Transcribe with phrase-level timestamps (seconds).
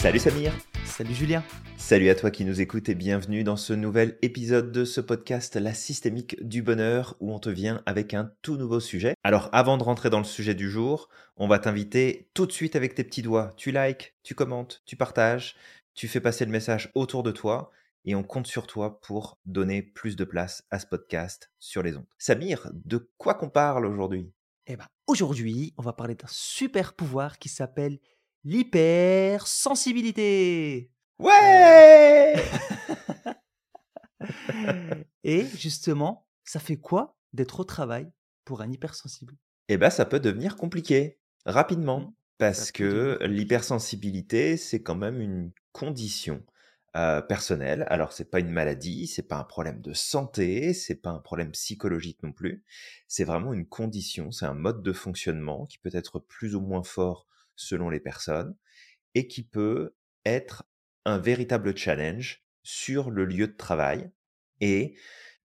[0.00, 0.54] Salut Samir
[0.86, 1.44] Salut Julien
[1.76, 5.56] Salut à toi qui nous écoutes et bienvenue dans ce nouvel épisode de ce podcast
[5.56, 9.12] La systémique du bonheur où on te vient avec un tout nouveau sujet.
[9.24, 12.76] Alors avant de rentrer dans le sujet du jour, on va t'inviter tout de suite
[12.76, 13.52] avec tes petits doigts.
[13.58, 15.54] Tu likes, tu commentes, tu partages,
[15.92, 17.70] tu fais passer le message autour de toi
[18.06, 21.98] et on compte sur toi pour donner plus de place à ce podcast sur les
[21.98, 22.06] ondes.
[22.16, 24.32] Samir, de quoi qu'on parle aujourd'hui?
[24.66, 27.98] Eh ben aujourd'hui, on va parler d'un super pouvoir qui s'appelle
[28.44, 30.92] l'hypersensibilité.
[31.18, 32.34] Ouais
[35.24, 38.12] Et justement, ça fait quoi d'être au travail
[38.44, 39.34] pour un hypersensible?
[39.68, 45.52] Eh ben ça peut devenir compliqué rapidement Mmh, parce que l'hypersensibilité, c'est quand même une
[45.72, 46.42] condition
[46.96, 47.86] euh, personnelle.
[47.88, 51.50] Alors c'est pas une maladie, c'est pas un problème de santé, c'est pas un problème
[51.52, 52.64] psychologique non plus.
[53.08, 56.82] C'est vraiment une condition, c'est un mode de fonctionnement qui peut être plus ou moins
[56.82, 57.26] fort
[57.60, 58.56] selon les personnes
[59.14, 59.94] et qui peut
[60.24, 60.64] être
[61.04, 64.10] un véritable challenge sur le lieu de travail.
[64.60, 64.96] Et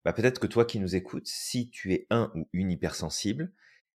[0.03, 3.51] bah, peut-être que toi qui nous écoutes, si tu es un ou une hypersensible,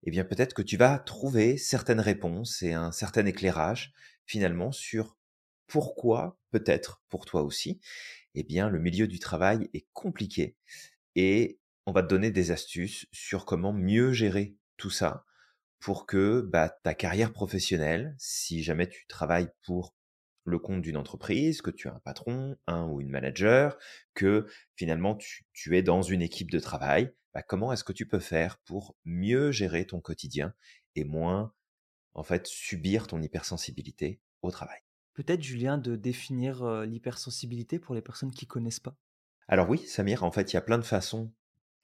[0.04, 3.92] eh bien peut-être que tu vas trouver certaines réponses et un certain éclairage
[4.26, 5.16] finalement sur
[5.66, 7.80] pourquoi peut-être pour toi aussi,
[8.34, 10.56] eh bien le milieu du travail est compliqué
[11.14, 15.24] et on va te donner des astuces sur comment mieux gérer tout ça
[15.80, 19.94] pour que bah, ta carrière professionnelle, si jamais tu travailles pour
[20.44, 23.76] le compte d'une entreprise, que tu as un patron, un ou une manager,
[24.14, 28.06] que finalement tu, tu es dans une équipe de travail, bah, comment est-ce que tu
[28.06, 30.54] peux faire pour mieux gérer ton quotidien
[30.96, 31.52] et moins
[32.14, 34.78] en fait subir ton hypersensibilité au travail?
[35.14, 38.96] Peut-être Julien de définir euh, l'hypersensibilité pour les personnes qui connaissent pas.
[39.48, 41.32] Alors oui, Samir, en fait, il y a plein de façons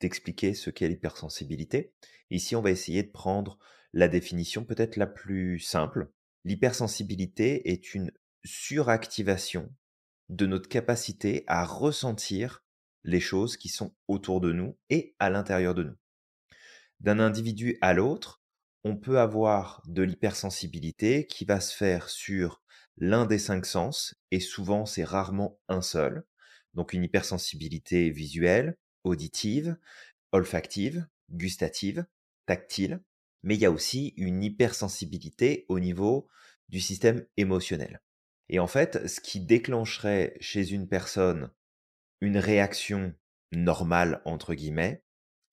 [0.00, 1.92] d'expliquer ce qu'est l'hypersensibilité.
[2.30, 3.58] Ici, on va essayer de prendre
[3.94, 6.10] la définition peut-être la plus simple.
[6.44, 8.10] L'hypersensibilité est une
[8.44, 9.72] suractivation
[10.28, 12.64] de notre capacité à ressentir
[13.04, 15.96] les choses qui sont autour de nous et à l'intérieur de nous.
[16.98, 18.42] D'un individu à l'autre,
[18.82, 22.62] on peut avoir de l'hypersensibilité qui va se faire sur
[22.96, 26.24] l'un des cinq sens, et souvent c'est rarement un seul.
[26.74, 29.76] Donc une hypersensibilité visuelle, auditive,
[30.32, 32.06] olfactive, gustative,
[32.46, 33.00] tactile,
[33.44, 36.28] mais il y a aussi une hypersensibilité au niveau
[36.70, 38.02] du système émotionnel.
[38.48, 41.50] Et en fait, ce qui déclencherait chez une personne
[42.20, 43.14] une réaction
[43.52, 45.04] normale, entre guillemets,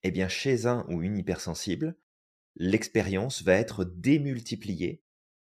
[0.04, 1.98] eh bien chez un ou une hypersensible,
[2.56, 5.04] l'expérience va être démultipliée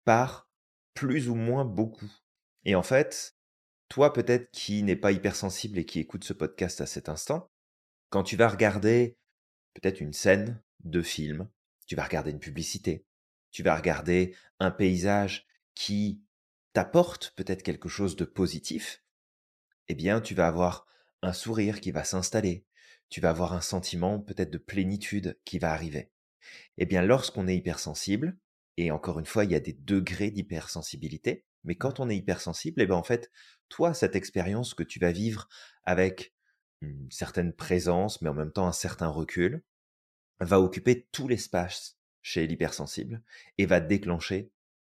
[0.03, 0.49] par
[0.93, 2.11] plus ou moins beaucoup.
[2.65, 3.37] Et en fait,
[3.87, 7.49] toi peut-être qui n'es pas hypersensible et qui écoute ce podcast à cet instant,
[8.09, 9.17] quand tu vas regarder
[9.73, 11.49] peut-être une scène de film,
[11.85, 13.05] tu vas regarder une publicité,
[13.51, 16.21] tu vas regarder un paysage qui
[16.73, 19.03] t'apporte peut-être quelque chose de positif,
[19.87, 20.85] eh bien tu vas avoir
[21.21, 22.65] un sourire qui va s'installer,
[23.09, 26.11] tu vas avoir un sentiment peut-être de plénitude qui va arriver.
[26.77, 28.37] Eh bien lorsqu'on est hypersensible,
[28.77, 32.81] et encore une fois, il y a des degrés d'hypersensibilité, mais quand on est hypersensible,
[32.81, 33.31] eh bien en fait,
[33.69, 35.47] toi, cette expérience que tu vas vivre
[35.83, 36.33] avec
[36.81, 39.63] une certaine présence, mais en même temps un certain recul,
[40.39, 43.21] va occuper tout l'espace chez l'hypersensible
[43.57, 44.49] et va déclencher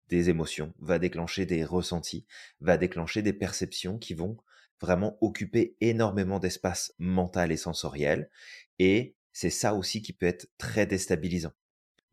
[0.09, 2.27] des émotions, va déclencher des ressentis,
[2.61, 4.37] va déclencher des perceptions qui vont
[4.81, 8.31] vraiment occuper énormément d'espace mental et sensoriel.
[8.79, 11.53] Et c'est ça aussi qui peut être très déstabilisant.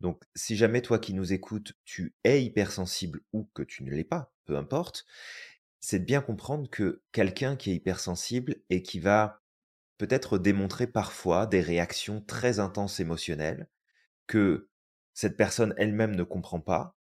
[0.00, 4.04] Donc, si jamais toi qui nous écoutes, tu es hypersensible ou que tu ne l'es
[4.04, 5.06] pas, peu importe,
[5.78, 9.41] c'est de bien comprendre que quelqu'un qui est hypersensible et qui va
[10.02, 13.68] peut-être démontrer parfois des réactions très intenses émotionnelles
[14.26, 14.68] que
[15.14, 16.96] cette personne elle-même ne comprend pas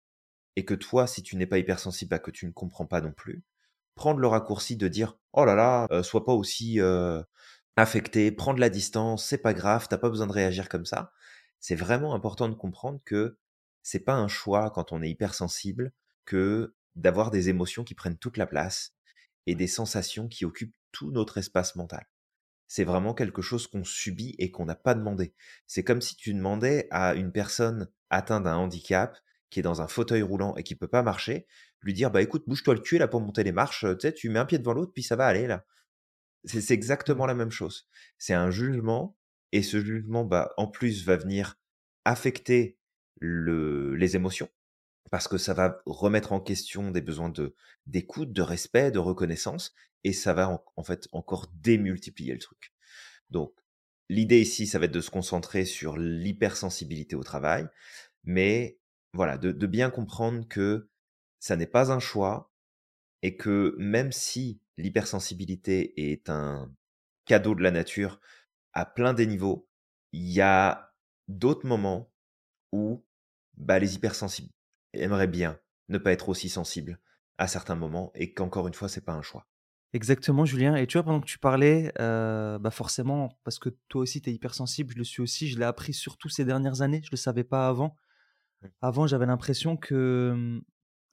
[0.56, 3.12] et que toi, si tu n'es pas hypersensible, bah, que tu ne comprends pas non
[3.12, 3.44] plus.
[3.96, 7.24] Prendre le raccourci de dire oh là là, euh, sois pas aussi euh,
[7.76, 11.12] affecté, prends de la distance, c'est pas grave, t'as pas besoin de réagir comme ça.
[11.60, 13.36] C'est vraiment important de comprendre que
[13.82, 15.92] c'est pas un choix quand on est hypersensible
[16.26, 18.94] que d'avoir des émotions qui prennent toute la place
[19.48, 22.06] et des sensations qui occupent tout notre espace mental.
[22.74, 25.34] C'est vraiment quelque chose qu'on subit et qu'on n'a pas demandé.
[25.68, 29.18] C'est comme si tu demandais à une personne atteinte d'un handicap
[29.50, 31.48] qui est dans un fauteuil roulant et qui peut pas marcher,
[31.82, 34.30] lui dire bah écoute bouge-toi le cul là pour monter les marches, tu sais tu
[34.30, 35.66] mets un pied devant l'autre puis ça va aller là.
[36.46, 37.90] C'est exactement la même chose.
[38.18, 39.18] C'est un jugement
[39.52, 41.60] et ce jugement bah en plus va venir
[42.06, 42.78] affecter
[43.20, 44.48] le les émotions
[45.10, 47.54] parce que ça va remettre en question des besoins de
[47.86, 49.74] d'écoute, de respect, de reconnaissance
[50.04, 52.74] et ça va en, fait encore démultiplier le truc.
[53.30, 53.54] Donc
[54.10, 57.68] l'idée ici, ça va être de se concentrer sur l'hypersensibilité au travail,
[58.24, 58.80] mais
[59.14, 60.90] voilà, de, de bien comprendre que
[61.40, 62.52] ça n'est pas un choix
[63.22, 66.74] et que même si l'hypersensibilité est un
[67.26, 68.20] cadeau de la nature
[68.74, 69.68] à plein des niveaux,
[70.12, 70.94] il y a
[71.28, 72.12] d'autres moments
[72.72, 73.06] où
[73.56, 74.52] bah, les hypersensibles
[74.94, 75.60] aimeraient bien
[75.90, 77.00] ne pas être aussi sensibles
[77.38, 79.48] à certains moments et qu'encore une fois, c'est pas un choix.
[79.94, 80.76] Exactement, Julien.
[80.78, 84.30] Et tu vois, pendant que tu parlais, euh, bah forcément, parce que toi aussi, tu
[84.30, 87.12] es hypersensible, je le suis aussi, je l'ai appris surtout ces dernières années, je ne
[87.12, 87.96] le savais pas avant.
[88.82, 90.62] Avant, j'avais l'impression que, mmh,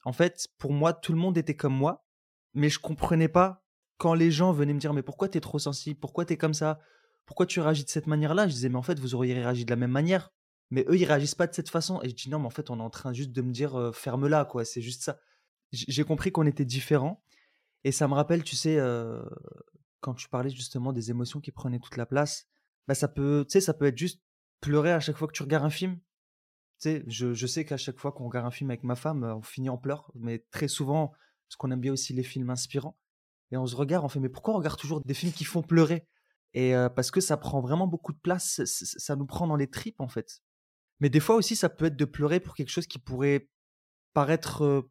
[0.05, 2.05] en fait, pour moi, tout le monde était comme moi,
[2.53, 3.65] mais je comprenais pas
[3.97, 5.99] quand les gens venaient me dire mais pourquoi tu es trop sensible?
[5.99, 6.79] Pourquoi tu es comme ça?
[7.25, 8.47] Pourquoi tu réagis de cette manière-là?
[8.47, 10.31] Je disais mais en fait, vous auriez réagi de la même manière.
[10.71, 12.01] Mais eux, ils réagissent pas de cette façon.
[12.03, 13.91] Et je dis non, mais en fait, on est en train juste de me dire
[13.93, 14.63] ferme-la, quoi.
[14.65, 15.19] C'est juste ça.
[15.71, 17.23] J'ai compris qu'on était différents.
[17.83, 18.79] Et ça me rappelle, tu sais,
[20.01, 22.47] quand tu parlais justement des émotions qui prenaient toute la place,
[22.87, 24.21] bah ça peut, tu sais, ça peut être juste
[24.61, 25.99] pleurer à chaque fois que tu regardes un film.
[26.81, 29.23] Tu sais, je, je sais qu'à chaque fois qu'on regarde un film avec ma femme,
[29.23, 31.11] on finit en pleurs, mais très souvent,
[31.47, 32.97] parce qu'on aime bien aussi les films inspirants.
[33.51, 35.61] Et on se regarde, on fait, mais pourquoi on regarde toujours des films qui font
[35.61, 36.07] pleurer?
[36.53, 40.01] Et parce que ça prend vraiment beaucoup de place, ça nous prend dans les tripes
[40.01, 40.41] en fait.
[40.99, 43.49] Mais des fois aussi, ça peut être de pleurer pour quelque chose qui pourrait
[44.13, 44.89] paraître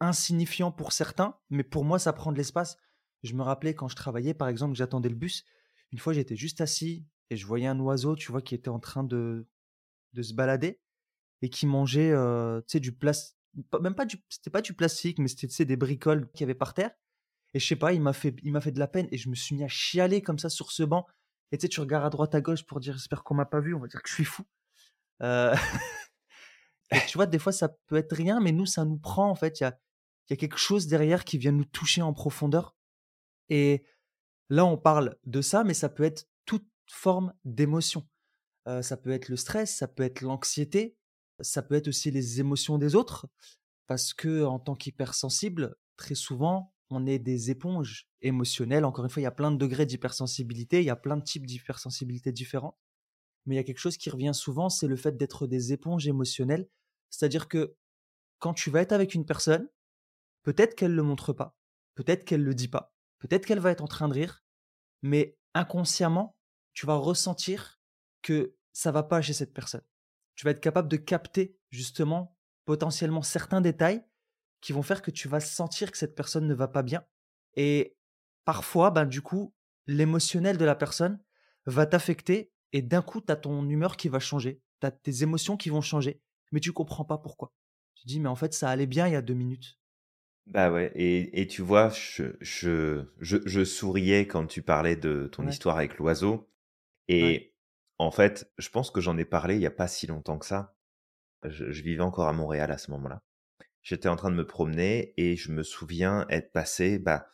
[0.00, 2.76] insignifiant pour certains, mais pour moi, ça prend de l'espace.
[3.22, 5.44] Je me rappelais quand je travaillais, par exemple, j'attendais le bus.
[5.92, 8.80] Une fois, j'étais juste assis et je voyais un oiseau, tu vois, qui était en
[8.80, 9.46] train de,
[10.12, 10.80] de se balader
[11.42, 13.36] et qui mangeait, tu sais, du plastique.
[13.80, 16.74] Même pas du, c'était pas du plastique, mais c'était des bricoles qu'il y avait par
[16.74, 16.90] terre.
[17.54, 19.28] Et je sais pas, il m'a fait, il m'a fait de la peine et je
[19.28, 21.06] me suis mis à chialer comme ça sur ce banc.
[21.52, 23.60] Et tu sais, tu regardes à droite à gauche pour dire, j'espère qu'on m'a pas
[23.60, 24.42] vu, on va dire que je suis fou.
[25.22, 25.54] Euh,
[27.08, 29.64] tu vois, des fois, ça peut être rien, mais nous, ça nous prend, en fait.
[30.30, 32.74] Y a quelque chose derrière qui vient nous toucher en profondeur.
[33.48, 33.84] Et
[34.48, 38.08] là, on parle de ça, mais ça peut être toute forme d'émotion.
[38.66, 40.96] Euh, ça peut être le stress, ça peut être l'anxiété,
[41.40, 43.28] ça peut être aussi les émotions des autres,
[43.86, 48.84] parce que en tant qu'hypersensible, très souvent, on est des éponges émotionnelles.
[48.84, 51.24] Encore une fois, il y a plein de degrés d'hypersensibilité, il y a plein de
[51.24, 52.78] types d'hypersensibilité différents
[53.46, 56.06] mais il y a quelque chose qui revient souvent, c'est le fait d'être des éponges
[56.06, 56.68] émotionnelles.
[57.10, 57.76] C'est-à-dire que
[58.38, 59.68] quand tu vas être avec une personne,
[60.44, 61.56] peut-être qu'elle ne le montre pas,
[61.96, 64.44] peut-être qu'elle ne le dit pas, peut-être qu'elle va être en train de rire,
[65.02, 66.36] mais inconsciemment,
[66.72, 67.80] tu vas ressentir
[68.22, 69.82] que ça va pas chez cette personne.
[70.34, 74.04] Tu vas être capable de capter justement potentiellement certains détails
[74.60, 77.04] qui vont faire que tu vas sentir que cette personne ne va pas bien.
[77.54, 77.96] Et
[78.44, 79.54] parfois, ben, du coup,
[79.86, 81.22] l'émotionnel de la personne
[81.66, 85.22] va t'affecter et d'un coup, tu as ton humeur qui va changer, tu as tes
[85.22, 86.20] émotions qui vont changer,
[86.50, 87.52] mais tu comprends pas pourquoi.
[87.94, 89.78] Tu dis, mais en fait, ça allait bien il y a deux minutes.
[90.46, 95.48] Bah ouais, et, et tu vois, je, je, je, souriais quand tu parlais de ton
[95.48, 96.50] histoire avec l'oiseau.
[97.08, 97.54] Et
[97.98, 100.46] en fait, je pense que j'en ai parlé il n'y a pas si longtemps que
[100.46, 100.76] ça.
[101.44, 103.22] Je, je vivais encore à Montréal à ce moment-là.
[103.82, 107.28] J'étais en train de me promener et je me souviens être passé, bah,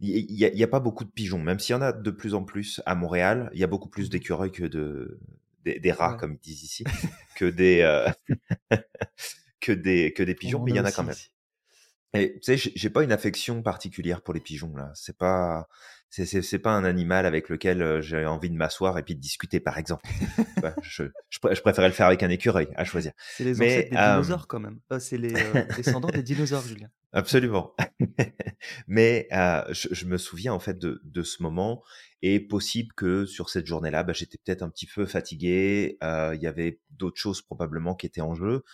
[0.00, 2.44] il n'y a, pas beaucoup de pigeons, même s'il y en a de plus en
[2.44, 3.50] plus à Montréal.
[3.54, 5.20] Il y a beaucoup plus mmh d'écureuils que de
[5.64, 6.84] des, rats, comme ils disent ici,
[7.34, 8.06] que des euh,
[9.60, 11.16] que des que des pigeons, mais il y en a quand même.
[12.20, 14.90] Et tu sais, j'ai pas une affection particulière pour les pigeons là.
[14.94, 15.68] C'est pas
[16.24, 19.76] c'est pas un animal avec lequel j'ai envie de m'asseoir et puis de discuter, par
[19.76, 20.08] exemple.
[20.82, 23.12] je, je, préférais le faire avec un écureuil, à choisir.
[23.36, 24.78] C'est les ancêtres des dinosaures quand même.
[24.98, 25.34] c'est les
[25.76, 26.88] descendants des dinosaures, Julien.
[27.12, 27.74] Absolument.
[28.86, 29.28] Mais
[29.70, 31.82] je, me souviens en fait de, de, ce moment
[32.22, 35.98] et possible que sur cette journée-là, bah, j'étais peut-être un petit peu fatigué.
[36.02, 38.64] Il y avait d'autres choses probablement qui étaient en jeu.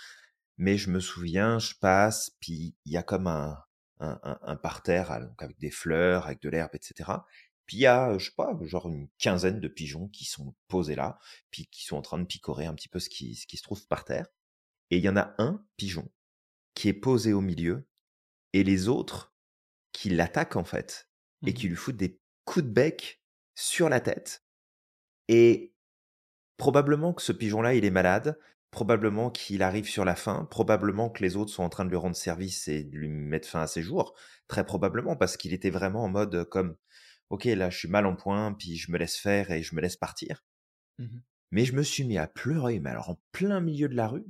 [0.63, 3.59] Mais je me souviens, je passe, puis il y a comme un,
[3.99, 7.11] un, parterre donc avec des fleurs, avec de l'herbe, etc.
[7.67, 10.95] Puis il y a, je sais pas, genre une quinzaine de pigeons qui sont posés
[10.95, 11.19] là,
[11.51, 13.65] puis qui sont en train de picorer un petit peu ce qui, ce qui se
[13.65, 14.29] trouve par terre.
[14.91, 16.09] Et il y en a un pigeon
[16.75, 17.89] qui est posé au milieu,
[18.53, 19.35] et les autres
[19.91, 21.11] qui l'attaquent en fait,
[21.45, 23.21] et qui mmh lui foutent des coups de bec
[23.57, 24.45] sur la tête.
[25.27, 25.75] Et
[26.57, 28.39] probablement que ce pigeon-là, il est malade,
[28.73, 31.97] probablement qu'il arrive sur la fin, probablement que les autres sont en train de lui
[31.97, 34.15] rendre service et de lui mettre fin à ses jours,
[34.49, 36.77] très probablement parce qu'il était vraiment en mode comme
[37.31, 39.81] OK, là je suis mal en point, puis je me laisse faire et je me
[39.81, 40.45] laisse partir.
[40.99, 41.19] Mmh
[41.53, 44.25] mais je me suis mis à pleurer, mais alors en plein milieu de la rue.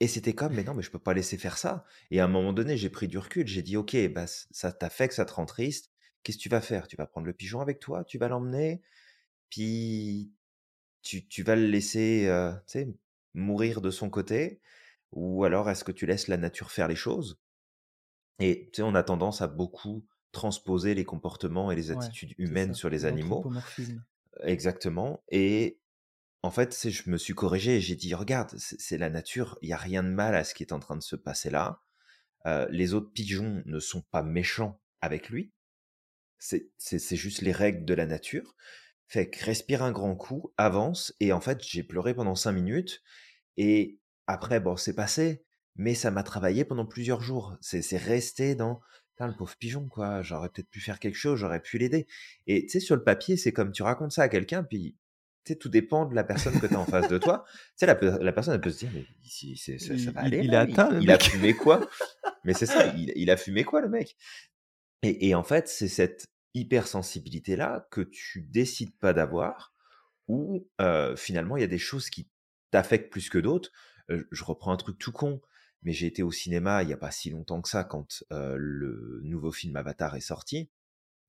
[0.00, 1.84] Et c'était comme, mais non, mais je peux pas laisser faire ça.
[2.10, 3.46] Et à un moment donné, j'ai pris du recul.
[3.46, 5.90] J'ai dit, OK, bah, ça t'a fait que ça te rend triste.
[6.22, 6.86] Qu'est-ce que tu vas faire?
[6.86, 8.04] Tu vas prendre le pigeon avec toi?
[8.04, 8.82] Tu vas l'emmener?
[9.48, 10.32] Puis
[11.02, 12.94] tu, tu, vas le laisser, euh, tu sais,
[13.34, 14.60] mourir de son côté?
[15.12, 17.38] Ou alors est-ce que tu laisses la nature faire les choses?
[18.40, 22.74] Et tu sais, on a tendance à beaucoup transposer les comportements et les attitudes humaines
[22.74, 23.44] sur les animaux.
[24.42, 25.22] Exactement.
[25.28, 25.78] Et
[26.42, 29.72] en fait, je me suis corrigé et j'ai dit, regarde, c'est la nature, il n'y
[29.72, 31.80] a rien de mal à ce qui est en train de se passer là.
[32.46, 35.52] euh, les autres pigeons ne sont pas méchants avec lui.
[36.38, 38.54] C'est juste les règles de la nature.
[39.06, 43.02] Fait que respire un grand coup, avance, et en fait, j'ai pleuré pendant cinq minutes,
[43.56, 45.44] et après, bon, c'est passé,
[45.76, 47.56] mais ça m'a travaillé pendant plusieurs jours.
[47.60, 48.80] C'est resté dans,
[49.20, 52.06] le pauvre pigeon, quoi, j'aurais peut-être pu faire quelque chose, j'aurais pu l'aider.
[52.46, 54.96] Et tu sais, sur le papier, c'est comme tu racontes ça à quelqu'un, puis
[55.44, 57.44] tu sais, tout dépend de la personne que tu as en face de toi.
[57.78, 57.94] Tu sais, la,
[58.32, 60.38] personne, elle peut se dire, mais ici, ça, ça va aller.
[60.42, 61.86] Il, a atteint, il, a fumé quoi?
[62.44, 64.16] Mais c'est ça, il, a fumé quoi, le mec?
[65.02, 69.74] Et, et en fait, c'est cette hypersensibilité-là que tu décides pas d'avoir,
[70.28, 70.68] ou
[71.16, 72.30] finalement, il y a des choses qui
[72.70, 73.70] t'affectent plus que d'autres.
[74.08, 75.40] je reprends un truc tout con,
[75.82, 79.20] mais j'ai été au cinéma il n'y a pas si longtemps que ça quand le
[79.24, 80.70] nouveau film Avatar est sorti.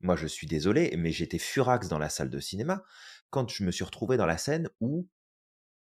[0.02, 2.84] Moi, je suis désolé, mais j'étais furax dans la salle de cinéma
[3.30, 5.08] quand je me suis retrouvé dans la scène où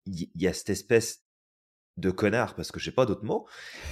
[0.06, 1.24] il y, a cette espèce
[1.98, 3.48] de connard, parce que j'ai pas d'autre mot,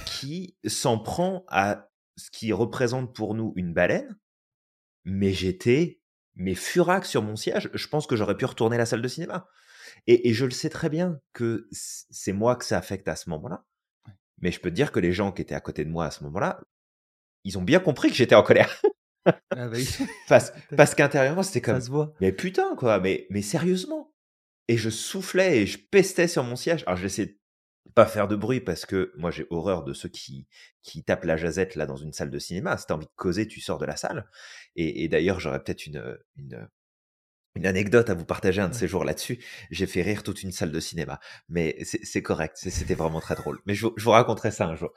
[0.06, 4.18] qui s'en prend à ce qui représente pour nous une baleine,
[5.04, 6.00] mais j'étais
[6.36, 7.70] mais furax sur mon siège.
[7.74, 9.46] Je pense que j'aurais pu retourner la salle de cinéma.
[10.06, 13.64] Et, je le sais très bien que c'est moi que ça affecte à ce moment-là.
[14.38, 16.10] Mais je peux te dire que les gens qui étaient à côté de moi à
[16.10, 16.60] ce moment-là,
[17.44, 18.80] ils ont bien compris que j'étais en colère.
[19.26, 19.76] Ah bah
[20.28, 22.10] parce, parce qu'intérieurement, c'était comme.
[22.20, 24.14] Mais putain, quoi, mais, mais sérieusement.
[24.68, 26.84] Et je soufflais et je pestais sur mon siège.
[26.86, 27.38] Alors, j'essayais de
[27.94, 30.46] pas faire de bruit parce que moi, j'ai horreur de ceux qui,
[30.82, 32.76] qui tapent la jazette là dans une salle de cinéma.
[32.76, 34.28] Si t'as envie de causer, tu sors de la salle.
[34.76, 36.68] Et, et d'ailleurs, j'aurais peut-être une, une,
[37.56, 39.42] une anecdote à vous partager un de ces jours là-dessus.
[39.70, 43.60] J'ai fait rire toute une salle de cinéma, mais c'est correct, c'était vraiment très drôle.
[43.66, 44.92] Mais je, vous raconterai ça un jour.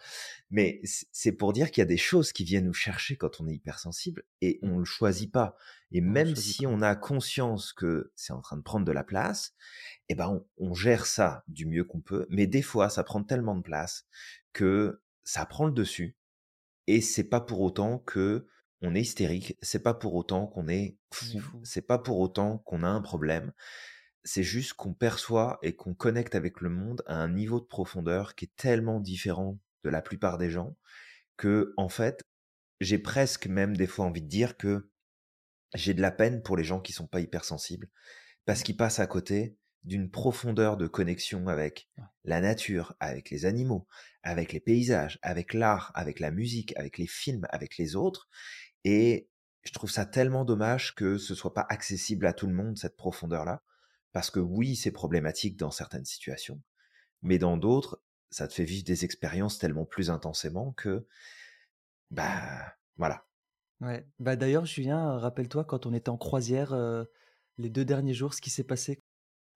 [0.51, 3.48] Mais c'est pour dire qu'il y a des choses qui viennent nous chercher quand on
[3.48, 5.55] est hypersensible et on le choisit pas.
[5.91, 9.53] Et même si on a conscience que c'est en train de prendre de la place,
[10.10, 12.27] eh ben on, on gère ça du mieux qu'on peut.
[12.29, 14.05] Mais des fois, ça prend tellement de place
[14.53, 16.17] que ça prend le dessus.
[16.88, 18.48] Et c'est pas pour autant que
[18.84, 22.84] on est hystérique, c'est pas pour autant qu'on est fou, c'est pas pour autant qu'on
[22.84, 23.54] a un problème.
[24.25, 28.36] C'est juste qu'on perçoit et qu'on connecte avec le monde à un niveau de profondeur
[28.36, 30.78] qui est tellement différent de la plupart des gens
[31.38, 32.24] que, en fait,
[32.80, 34.90] j'ai presque même des fois envie de dire que
[35.74, 37.90] j'ai de la peine pour les gens qui sont pas hypersensibles
[38.46, 41.90] parce qu'ils passent à côté d'une profondeur de connexion avec
[42.24, 43.88] la nature, avec les animaux,
[44.22, 48.30] avec les paysages, avec l'art, avec la musique, avec les films, avec les autres,
[48.84, 49.30] et
[49.63, 52.98] je trouve ça tellement dommage que ce soit pas accessible à tout le monde, cette
[52.98, 53.63] profondeur-là.
[54.12, 56.62] Parce que oui, c'est problématique dans certaines situations,
[57.22, 61.08] mais dans d'autres, ça te fait vivre des expériences tellement plus intensément que,
[62.12, 63.25] bah, voilà.
[63.82, 64.08] Ouais.
[64.20, 66.75] Bah d'ailleurs, Julien, rappelle-toi quand on était en croisière
[67.58, 69.02] les deux derniers jours, ce qui s'est passé.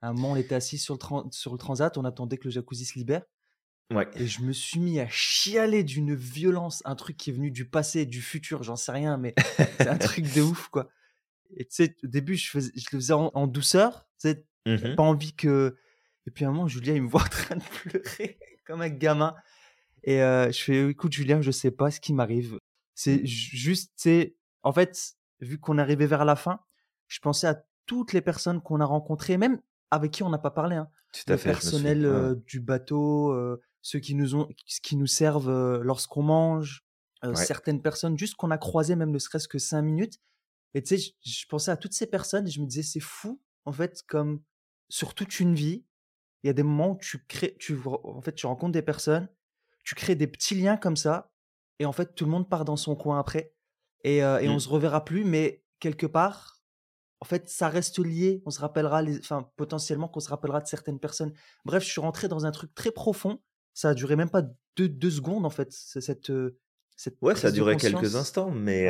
[0.02, 2.52] À un moment, on était assis sur le, sur le transat, on attendait que le
[2.52, 3.24] jacuzzi se libère.
[4.16, 7.66] Et je me suis mis à chialer d'une violence, un truc qui est venu du
[7.66, 9.34] passé, du futur, j'en sais rien, mais
[9.78, 10.90] c'est un truc de ouf, quoi.
[11.56, 14.96] Et tu sais, au début, je, faisais, je le faisais en, douceur, tu sais, mmh
[14.96, 15.78] pas envie que.
[16.26, 18.90] Et puis à un moment, Julien, il me voit en train de pleurer comme un
[18.90, 19.34] gamin.
[20.04, 22.60] Et je fais, écoute, Julien, je sais pas ce qui m'arrive.
[22.94, 26.60] C'est juste, tu sais, en fait, vu qu'on arrivait vers la fin,
[27.08, 30.52] je pensais à toutes les personnes qu'on a rencontrées, même avec qui on n'a pas
[30.52, 30.76] parlé.
[30.76, 30.90] Hein.
[31.14, 33.34] Tout à le personnel du bateau,
[33.88, 34.50] ceux qui nous, ont,
[34.84, 36.86] qui nous servent lorsqu'on mange,
[37.36, 40.20] certaines personnes juste qu'on a croisées même ne serait-ce que cinq minutes.
[40.74, 43.42] Et tu sais, je, pensais à toutes ces personnes et je me disais, c'est fou,
[43.64, 44.44] en fait, comme
[44.90, 45.86] sur toute une vie,
[46.44, 49.30] il y a des moments où tu crées, tu, en fait, tu rencontres des personnes,
[49.86, 51.32] tu crées des petits liens comme ça,
[51.80, 53.54] et en fait, tout le monde part dans son coin après,
[54.04, 54.60] et, et on mmh.
[54.60, 56.62] se reverra plus, mais quelque part,
[57.22, 58.44] en fait, ça reste lié.
[58.46, 61.34] On se rappellera, les, enfin, potentiellement qu'on se rappellera de certaines personnes.
[61.64, 63.40] Bref, je suis rentré dans un truc très profond
[63.78, 64.42] ça a duré même pas
[64.76, 65.72] deux, deux secondes en fait.
[65.72, 66.32] Cette,
[66.96, 68.90] cette ouais, ça a duré quelques instants, mais,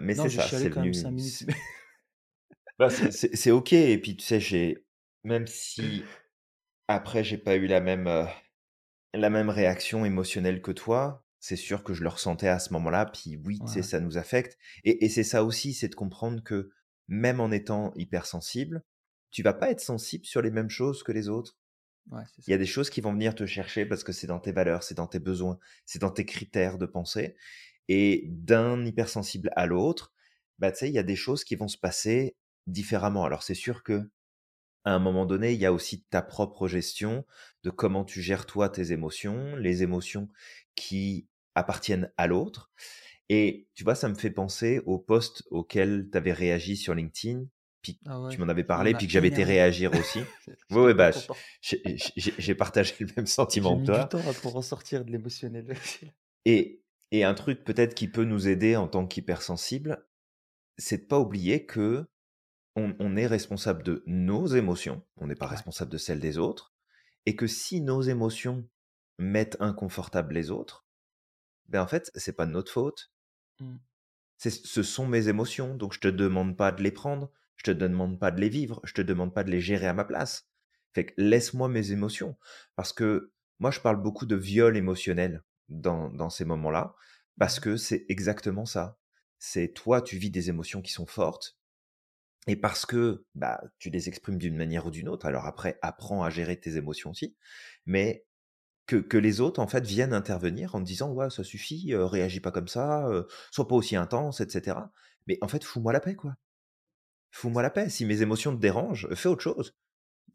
[0.00, 0.90] mais c'est ça, c'est venu.
[2.80, 3.72] bah, c'est ok.
[3.74, 4.84] Et puis tu sais, j'ai
[5.22, 6.02] même si
[6.88, 8.10] après j'ai pas eu la même
[9.14, 13.06] la même réaction émotionnelle que toi, c'est sûr que je le ressentais à ce moment-là.
[13.06, 14.58] Puis oui, tu sais, ça nous affecte.
[14.82, 16.72] Et, et c'est ça aussi, c'est de comprendre que
[17.06, 18.82] même en étant hypersensible,
[19.30, 21.56] tu vas pas être sensible sur les mêmes choses que les autres.
[22.46, 24.52] Il y a des choses qui vont venir te chercher parce que c'est dans tes
[24.52, 27.36] valeurs, c'est dans tes besoins, c'est dans tes critères de pensée.
[27.88, 30.12] Et d'un hypersensible à l'autre,
[30.58, 33.24] bah, tu sais, il y a des choses qui vont se passer différemment.
[33.24, 34.10] Alors, c'est sûr que
[34.84, 37.24] à un moment donné, il y a aussi ta propre gestion
[37.62, 40.28] de comment tu gères toi tes émotions, les émotions
[40.74, 42.70] qui appartiennent à l'autre.
[43.30, 47.46] Et tu vois, ça me fait penser au post auquel tu avais réagi sur LinkedIn
[47.84, 50.20] puis ah tu m'en avais parlé, puis que j'avais été réagir aussi.
[50.48, 51.10] oui, oui, bah,
[51.60, 54.08] j'ai partagé le même sentiment que toi.
[54.10, 55.76] J'ai mis du temps pour en sortir de l'émotionnel.
[56.46, 60.04] et, Et un truc peut-être qui peut nous aider en tant qu'hypersensible,
[60.78, 62.06] c'est de pas oublier que
[62.76, 66.74] on, est responsable de nos émotions, on n'est pas responsable de celles des autres,
[67.24, 68.68] et que si nos émotions
[69.18, 70.84] mettent inconfortables les autres,
[71.68, 73.12] ben en fait, c'est pas de notre faute.
[73.60, 73.76] Mmh.
[74.38, 78.18] Ce sont mes émotions, donc je te demande pas de les prendre, je te demande
[78.18, 80.48] pas de les vivre, je te demande pas de les gérer à ma place.
[80.94, 82.36] Fait que laisse-moi mes émotions.
[82.76, 86.94] Parce que moi, je parle beaucoup de viol émotionnel dans, ces moments-là,
[87.38, 88.98] parce que c'est exactement ça.
[89.38, 91.56] C'est toi, tu vis des émotions qui sont fortes,
[92.46, 96.22] et parce que bah, tu les exprimes d'une manière ou d'une autre, alors après, apprends
[96.22, 97.36] à gérer tes émotions aussi,
[97.86, 98.26] mais
[98.86, 102.50] que, les autres, en fait, viennent intervenir en te disant, ouais, ça suffit, réagis pas
[102.52, 103.08] comme ça,
[103.50, 104.76] sois pas aussi intense, etc.
[105.26, 106.36] Mais en fait, fous-moi la paix, quoi.
[107.34, 107.88] Fous-moi la paix.
[107.88, 109.74] Si mes émotions te dérangent, fais autre chose.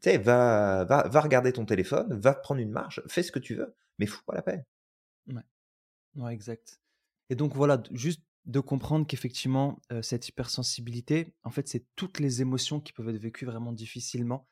[0.02, 3.38] Tu sais, va, va, va regarder ton téléphone, va prendre une marche, fais ce que
[3.38, 4.66] tu veux, mais fous-moi la paix.
[5.26, 5.42] Ouais.
[6.16, 6.78] ouais, exact.
[7.30, 12.80] Et donc voilà, juste de comprendre qu'effectivement, cette hypersensibilité, en fait, c'est toutes les émotions
[12.80, 14.46] qui peuvent être vécues vraiment difficilement.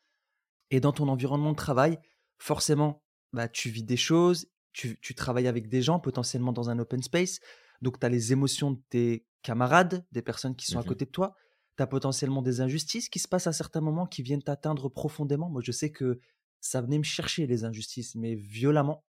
[0.70, 1.98] Et dans ton environnement de travail,
[2.38, 3.02] forcément,
[3.34, 7.40] bah, tu vis des choses, tu, travailles avec des gens, potentiellement dans un open space.
[7.82, 11.04] Donc, tu as les émotions de tes camarades, des personnes qui sont à mmh côté
[11.04, 11.36] de toi.
[11.78, 15.48] Tu as potentiellement des injustices qui se passent à certains moments, qui viennent t'atteindre profondément.
[15.48, 16.20] Moi, je sais que
[16.60, 19.04] ça venait me chercher, les injustices, mais violemment.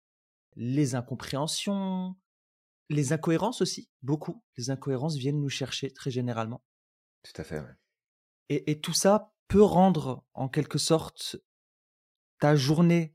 [0.55, 2.15] Les incompréhensions,
[2.91, 4.43] les incohérences aussi, beaucoup.
[4.57, 6.63] Les incohérences viennent nous chercher très généralement.
[7.23, 7.63] Tout à fait,
[8.51, 11.37] et, tout ça peut rendre, en quelque sorte,
[12.39, 13.15] ta journée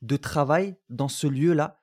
[0.00, 1.82] de travail dans ce lieu-là,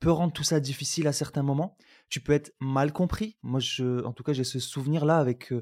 [0.00, 1.76] peut rendre tout ça difficile à certains moments.
[2.08, 3.36] Tu peux être mal compris.
[3.42, 5.52] Moi, je, en tout cas, j'ai ce souvenir-là avec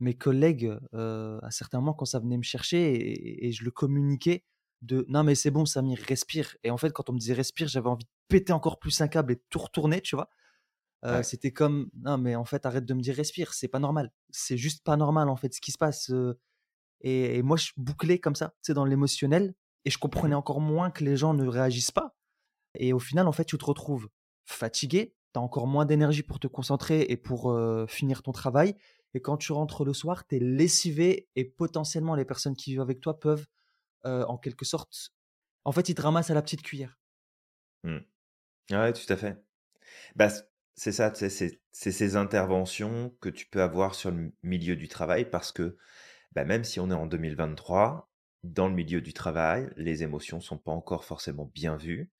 [0.00, 4.44] mes collègues à certains moments quand ça venait me chercher et, et je le communiquais
[4.82, 7.66] de non mais c'est bon Samir respire et en fait quand on me disait respire
[7.66, 10.30] j'avais envie de péter encore plus un câble et de tout retourner tu vois?
[11.22, 14.12] C'était comme non mais en fait arrête de me dire respire, c'est pas normal.
[14.30, 16.10] C'est juste pas normal en fait ce qui se passe.
[17.02, 20.90] et, moi je bouclais comme ça, c'est dans l'émotionnel et je comprenais mmh encore moins
[20.90, 22.16] que les gens ne réagissent pas.
[22.74, 24.08] Et au final en fait tu te retrouves
[24.44, 27.56] fatigué, tu as encore moins d'énergie pour te concentrer et pour
[27.88, 28.74] finir ton travail.
[29.14, 32.80] Et quand tu rentres le soir, tu es lessivé et potentiellement les personnes qui vivent
[32.80, 33.46] avec toi peuvent
[34.04, 35.12] en quelque sorte,
[35.64, 36.96] en fait ils te ramassent à la petite cuillère.
[37.84, 37.98] Mmh.
[38.70, 39.36] Ouais, tout à fait.
[40.16, 40.28] Bah,
[40.76, 45.52] c'est ça, c'est ces interventions que tu peux avoir sur le milieu du travail parce
[45.52, 45.76] que
[46.32, 48.10] bah, même si on est en 2023,
[48.44, 52.10] dans le milieu du travail, les émotions sont pas encore forcément bien vues.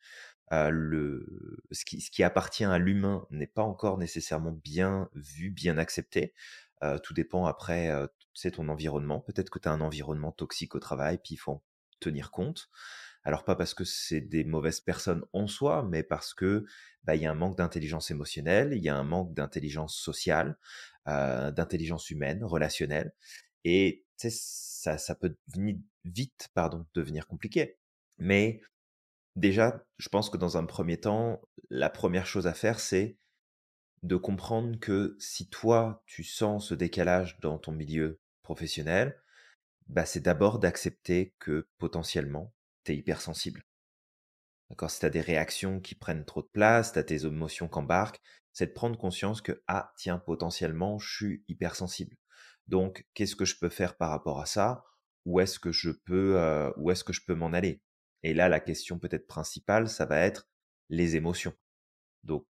[0.50, 5.78] le, ce, qui, ce qui appartient à l'humain n'est pas encore nécessairement bien vu, bien
[5.78, 6.34] accepté.
[7.02, 7.90] Tout dépend après,
[8.34, 9.20] c'est ton environnement.
[9.20, 11.62] Peut-être que tu as un environnement toxique au travail, puis il faut en
[12.00, 12.70] tenir compte.
[13.24, 16.64] Alors pas parce que c'est des mauvaises personnes en soi, mais parce que
[17.04, 20.56] bah, il y a un manque d'intelligence émotionnelle, il y a un manque d'intelligence sociale,
[21.08, 23.12] euh, d'intelligence humaine, relationnelle,
[23.64, 25.36] et ça, ça peut
[26.04, 27.78] vite, pardon, devenir compliqué.
[28.18, 28.62] Mais
[29.36, 33.18] déjà, je pense que dans un premier temps, la première chose à faire, c'est
[34.02, 39.20] de comprendre que si toi, tu sens ce décalage dans ton milieu professionnel,
[39.86, 42.52] bah, c'est d'abord d'accepter que potentiellement,
[42.94, 43.62] hypersensible.
[44.70, 44.90] D'accord?
[44.90, 47.78] Si tu as des réactions qui prennent trop de place, tu as tes émotions qui
[47.78, 48.20] embarquent,
[48.52, 52.16] c'est de prendre conscience que, ah, tiens, potentiellement, je suis hypersensible.
[52.66, 54.84] Donc, qu'est-ce que je peux faire par rapport à ça?
[55.24, 57.82] Où est-ce que je peux, euh, est-ce que je peux m'en aller?
[58.22, 60.48] Et là, la question peut-être principale, ça va être
[60.90, 61.54] les émotions.
[62.24, 62.46] Donc,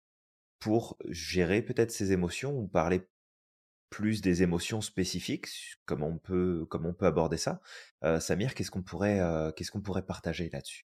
[0.65, 3.07] pour gérer peut-être ces émotions ou parler
[3.91, 5.47] plus des émotions spécifiques,
[5.85, 7.61] comment on peut, comment on peut aborder ça.
[8.19, 9.21] Samir, qu'est-ce qu'on pourrait,
[9.71, 10.87] qu'on pourrait partager là-dessus?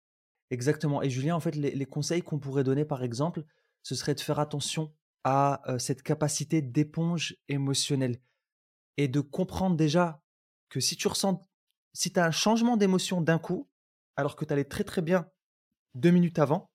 [0.50, 1.02] Exactement.
[1.02, 3.44] Et Julien, en fait, les, conseils qu'on pourrait donner, par exemple,
[3.82, 8.18] ce serait de faire attention à cette capacité d'éponge émotionnelle
[8.96, 10.22] et de comprendre déjà
[10.70, 11.46] que si tu ressens,
[11.92, 13.68] si tu as un changement d'émotion d'un coup,
[14.16, 15.30] alors que tu allais très très bien
[15.94, 16.70] deux minutes avant,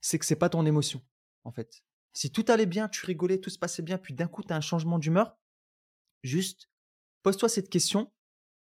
[0.00, 1.00] c'est que c'est pas ton émotion,
[1.44, 1.84] en fait.
[2.14, 4.56] Si tout allait bien, tu rigolais, tout se passait bien, puis d'un coup, tu as
[4.56, 5.36] un changement d'humeur,
[6.24, 6.70] Juste,
[7.22, 8.10] pose-toi cette question.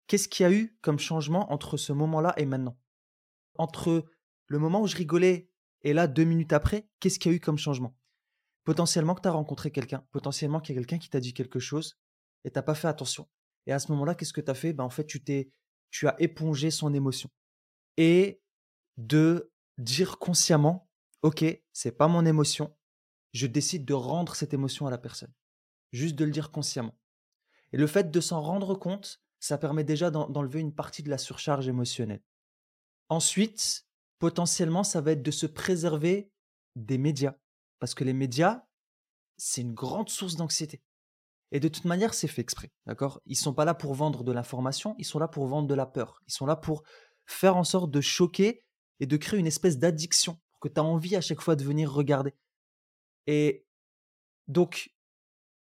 [0.05, 2.79] Qu'est-ce qu'il y a eu comme changement entre ce moment-là et maintenant?
[3.57, 4.05] Entre
[4.45, 5.49] le moment où je rigolais
[5.81, 7.97] et là, deux minutes après, qu'est-ce qu'il y a eu comme changement?
[8.63, 11.57] Potentiellement que tu as rencontré quelqu'un, potentiellement qu'il y a quelqu'un qui t'a dit quelque
[11.57, 11.97] chose
[12.43, 13.27] et tu n'as pas fait attention.
[13.65, 14.71] Et à ce moment-là, qu'est-ce que tu as fait?
[14.71, 15.51] Ben, En fait, tu, t'es,
[15.89, 17.31] tu as épongé son émotion.
[17.97, 18.39] Et
[18.97, 20.91] de dire consciemment,
[21.23, 22.77] OK, c'est pas mon émotion,
[23.37, 25.33] je décide de rendre cette émotion à la personne.
[25.91, 26.97] Juste de le dire consciemment.
[27.71, 31.17] Et le fait de s'en rendre compte, ça permet déjà d'enlever une partie de la
[31.17, 32.23] surcharge émotionnelle.
[33.09, 33.85] Ensuite,
[34.19, 36.31] potentiellement, ça va être de se préserver
[36.75, 37.35] des médias.
[37.79, 38.63] Parce que les médias,
[39.37, 40.81] c'est une grande source d'anxiété.
[41.51, 43.21] Et de toute manière, c'est fait exprès, d'accord?
[43.25, 45.85] Ils sont pas là pour vendre de l'information, ils sont là pour vendre de la
[45.85, 46.21] peur.
[46.27, 46.83] Ils sont là pour
[47.25, 48.65] faire en sorte de choquer
[48.99, 51.63] et de créer une espèce d'addiction pour que tu as envie à chaque fois de
[51.63, 52.33] venir regarder.
[53.27, 53.65] Et
[54.47, 54.95] donc,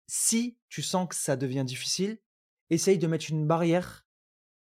[0.07, 2.19] si tu sens que ça devient difficile,
[2.71, 4.07] essaye de mettre une barrière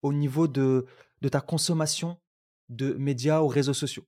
[0.03, 0.87] au niveau de,
[1.21, 2.21] de ta consommation
[2.69, 4.07] de médias ou réseaux sociaux.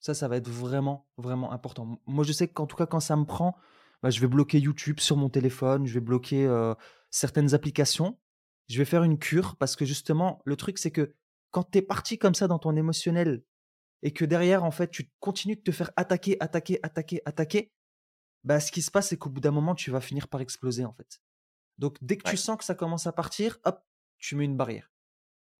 [0.00, 2.00] Ça, ça va être vraiment, vraiment important.
[2.06, 3.56] Moi, je sais qu'en tout cas, quand ça me prend,
[4.02, 6.46] bah, je vais bloquer YouTube sur mon téléphone, je vais bloquer
[7.10, 8.18] certaines applications.
[8.68, 11.14] Je vais faire une cure parce que justement, le truc, c'est que
[11.50, 13.42] quand tu es parti comme ça dans ton émotionnel
[14.02, 17.72] et que derrière, en fait, tu continues de te faire attaquer, attaquer, attaquer, attaquer,
[18.46, 20.84] bah, ce qui se passe, c'est qu'au bout d'un moment, tu vas finir par exploser,
[20.84, 21.20] en fait.
[21.76, 23.84] Donc, dès que tu sens que ça commence à partir, hop,
[24.18, 24.90] tu mets une barrière.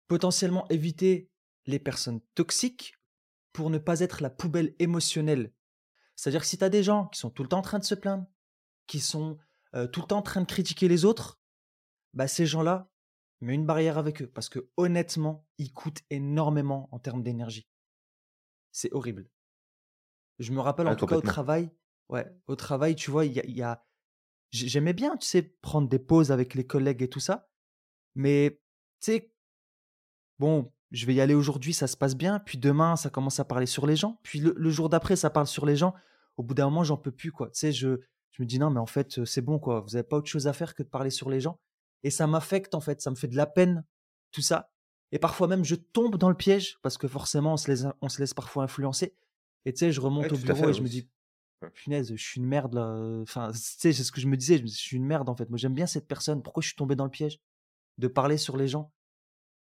[0.09, 1.31] Potentiellement éviter
[1.67, 2.95] les personnes toxiques
[3.53, 5.53] pour ne pas être la poubelle émotionnelle.
[6.15, 7.85] C'est-à-dire que si tu as des gens qui sont tout le temps en train de
[7.85, 8.27] se plaindre,
[8.87, 9.37] qui sont
[9.93, 11.39] tout le temps en train de critiquer les autres,
[12.15, 12.91] bah ces gens-là,
[13.41, 17.69] mets une barrière avec eux parce que honnêtement, ils coûtent énormément en termes d'énergie.
[18.71, 19.29] C'est horrible.
[20.39, 21.71] Je me rappelle en tout cas au travail,
[22.09, 23.85] ouais, au travail, tu vois, il y a,
[24.51, 27.49] j'aimais bien, tu sais, prendre des pauses avec les collègues et tout ça,
[28.15, 28.61] mais
[29.01, 29.33] tu sais,
[30.39, 33.45] bon, je vais y aller aujourd'hui, ça se passe bien, puis demain, ça commence à
[33.45, 35.95] parler sur les gens, puis le, jour d'après, ça parle sur les gens.
[36.37, 37.49] Au bout d'un moment, j'en peux plus, quoi.
[37.49, 37.99] Tu sais, je,
[38.31, 39.81] je me dis non, mais en fait, c'est bon, quoi.
[39.81, 41.59] Vous n'avez pas autre chose à faire que de parler sur les gens.
[42.03, 43.01] Et ça m'affecte, en fait.
[43.01, 43.85] Ça me fait de la peine,
[44.33, 44.71] tout ça.
[45.13, 48.09] Et parfois même, je tombe dans le piège, parce que forcément, on se laisse, on
[48.11, 49.17] se laisse parfois influencer.
[49.65, 51.09] Et tu sais, je remonte au bureau et je me dis,
[51.75, 53.21] punaise, je suis une merde, là.
[53.23, 54.59] Enfin, c'est ce que je me disais.
[54.59, 55.49] Je, suis une merde, en fait.
[55.49, 56.43] Moi, j'aime bien cette personne.
[56.43, 57.39] Pourquoi je suis tombé dans le piège
[57.99, 58.93] de parler sur les gens?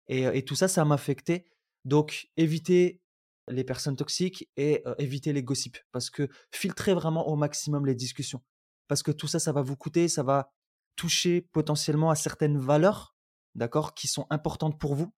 [0.09, 1.45] Et, tout ça, ça m'affectait.
[1.85, 3.03] Donc, éviter
[3.49, 5.79] les personnes toxiques et éviter les gossips.
[5.93, 8.43] Parce que filtrez vraiment au maximum les discussions.
[8.89, 10.51] Parce que tout ça, ça va vous coûter, ça va
[10.97, 13.17] toucher potentiellement à certaines valeurs,
[13.55, 15.13] d'accord, qui sont importantes pour vous.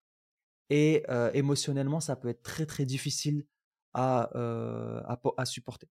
[0.71, 1.05] Et
[1.35, 3.47] émotionnellement, ça peut être très, très difficile
[3.95, 4.31] à,
[5.37, 5.89] à, supporter.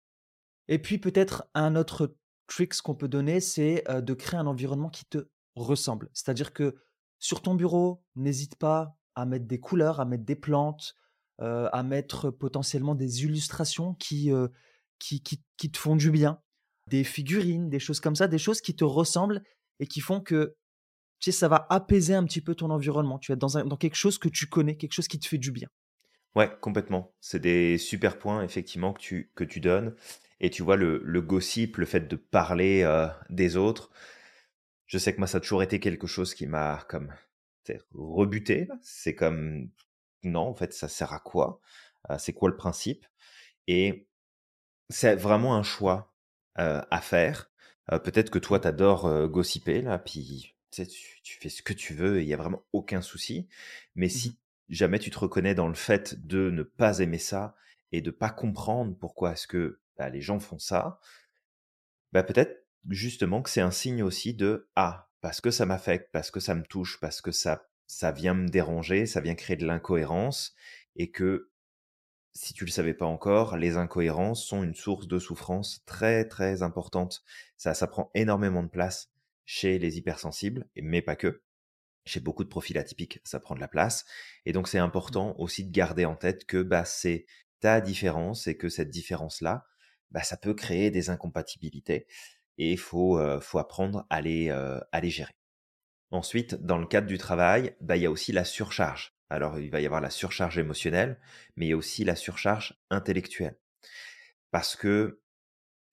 [0.68, 2.16] Et puis, peut-être un autre
[2.48, 6.10] trick qu'on peut donner, c'est de créer un environnement qui te ressemble.
[6.14, 6.76] C'est-à-dire que
[7.20, 10.96] sur ton bureau, n'hésite pas à mettre des couleurs, à mettre des plantes,
[11.40, 14.32] à mettre potentiellement des illustrations qui,
[15.00, 16.40] qui, qui, te font du bien,
[16.88, 19.42] des figurines, des choses comme ça, des choses qui te ressemblent
[19.80, 20.56] et qui font que
[21.20, 23.18] tu sais, ça va apaiser un petit peu ton environnement.
[23.20, 25.52] Tu être dans, dans quelque chose que tu connais, quelque chose qui te fait du
[25.52, 25.70] bien.
[26.36, 27.14] Ouais, complètement.
[27.22, 29.96] C'est des super points, effectivement, que tu, que tu donnes.
[30.40, 32.86] Et tu vois, le, le gossip, le fait de parler
[33.30, 33.92] des autres,
[34.86, 37.14] je sais que moi, ça a toujours été quelque chose qui m'a comme
[37.94, 38.68] rebuté.
[38.82, 39.70] C'est comme,
[40.24, 41.62] non, en fait, ça sert à quoi?
[42.20, 43.06] C'est quoi le principe?
[43.68, 44.08] Et
[44.90, 46.14] c'est vraiment un choix
[46.56, 47.50] à faire.
[47.88, 50.86] Peut-être que toi, t'adores gossiper, là, puis tu,
[51.24, 53.48] tu, fais ce que tu veux et il n'y a vraiment aucun souci.
[53.96, 57.56] Mais mmh si jamais tu te reconnais dans le fait de ne pas aimer ça
[57.92, 61.00] et de pas comprendre pourquoi est-ce que bah, les gens font ça,
[62.12, 66.32] bah, peut-être justement que c'est un signe aussi de ah parce que ça m'affecte, parce
[66.32, 69.66] que ça me touche, parce que ça ça vient me déranger, ça vient créer de
[69.66, 70.56] l'incohérence
[70.96, 71.52] et que
[72.34, 76.62] si tu le savais pas encore, les incohérences sont une source de souffrance très très
[76.64, 77.24] importante.
[77.58, 79.12] Ça ça prend énormément de place
[79.46, 81.42] chez les hypersensibles mais pas que.
[82.08, 84.06] Chez beaucoup de profils atypiques, ça prend de la place
[84.46, 84.84] et donc c'est mmh.
[84.84, 87.26] important aussi de garder en tête que bah c'est
[87.62, 89.66] ta différence et que cette différence là,
[90.16, 92.08] bah ça peut créer des incompatibilités
[92.58, 95.36] et il faut, faut apprendre à les, à les gérer.
[96.10, 99.14] Ensuite, dans le cadre du travail, bah, il y a aussi la surcharge.
[99.30, 101.20] Alors, il va y avoir la surcharge émotionnelle,
[101.58, 103.58] mais il y a aussi la surcharge intellectuelle.
[104.52, 105.20] Parce que,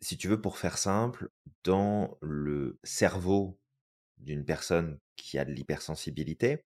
[0.00, 1.30] si tu veux, pour faire simple,
[1.64, 3.58] dans le cerveau
[4.18, 6.64] d'une personne qui a de l'hypersensibilité,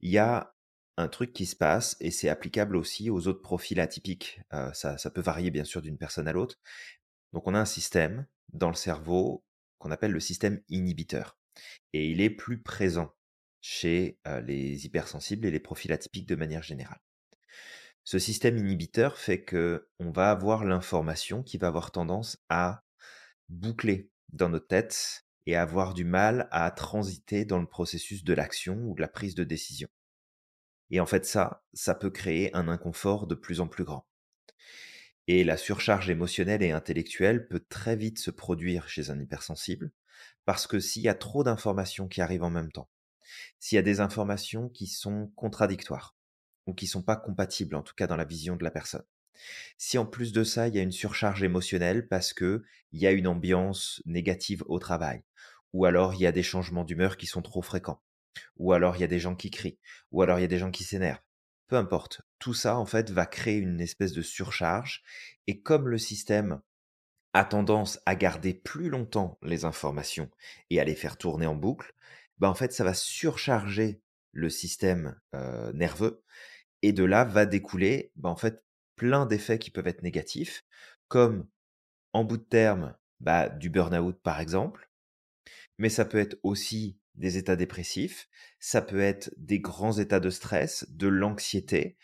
[0.00, 0.56] il y a
[0.98, 4.40] un truc qui se passe, et c'est applicable aussi aux autres profils atypiques.
[4.74, 6.58] ça, ça peut varier bien sûr d'une personne à l'autre.
[7.32, 9.44] Donc on a un système dans le cerveau
[9.78, 11.38] qu'on appelle le système inhibiteur.
[11.92, 13.14] Et il est plus présent
[13.60, 17.00] chez les hypersensibles et les profils atypiques de manière générale.
[18.02, 22.82] Ce système inhibiteur fait que on va avoir l'information qui va avoir tendance à
[23.48, 28.76] boucler dans notre tête et avoir du mal à transiter dans le processus de l'action
[28.84, 29.88] ou de la prise de décision.
[30.90, 34.06] Et en fait ça, ça peut créer un inconfort de plus en plus grand.
[35.28, 39.92] Et la surcharge émotionnelle et intellectuelle peut très vite se produire chez un hypersensible,
[40.44, 42.90] parce que s'il y a trop d'informations qui arrivent en même temps,
[43.60, 46.16] s'il y a des informations qui sont contradictoires,
[46.66, 49.04] ou qui sont pas compatibles, en tout cas dans la vision de la personne,
[49.78, 53.06] Si en plus de ça, il y a une surcharge émotionnelle parce que il y
[53.06, 55.24] a une ambiance négative au travail,
[55.72, 58.02] ou alors il y a des changements d'humeur qui sont trop fréquents,
[58.56, 59.78] ou alors il y a des gens qui crient,
[60.10, 61.22] ou alors il y a des gens qui s'énervent.
[61.68, 65.02] Peu importe, tout ça en fait va créer une espèce de surcharge.
[65.46, 66.60] Et comme le système
[67.34, 70.30] a tendance à garder plus longtemps les informations
[70.70, 71.92] et à les faire tourner en boucle,
[72.38, 74.00] bah en fait ça va surcharger
[74.32, 76.22] le système euh, nerveux.
[76.82, 78.64] Et de là va découler bah en fait
[78.96, 80.64] plein d'effets qui peuvent être négatifs
[81.08, 81.46] comme
[82.12, 84.90] en bout de terme bah, du burn-out par exemple,
[85.78, 88.28] mais ça peut être aussi des états dépressifs,
[88.58, 91.96] ça peut être des grands états de stress, de l'anxiété.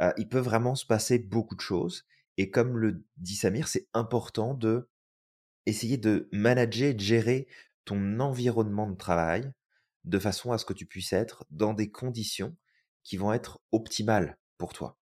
[0.00, 2.06] Euh, il peut vraiment se passer beaucoup de choses.
[2.36, 4.88] Et comme le dit Samir, c'est important de
[5.66, 7.48] essayer de manager, de gérer
[7.84, 9.50] ton environnement de travail
[10.04, 12.56] de façon à ce que tu puisses être dans des conditions
[13.02, 14.98] qui vont être optimales pour toi.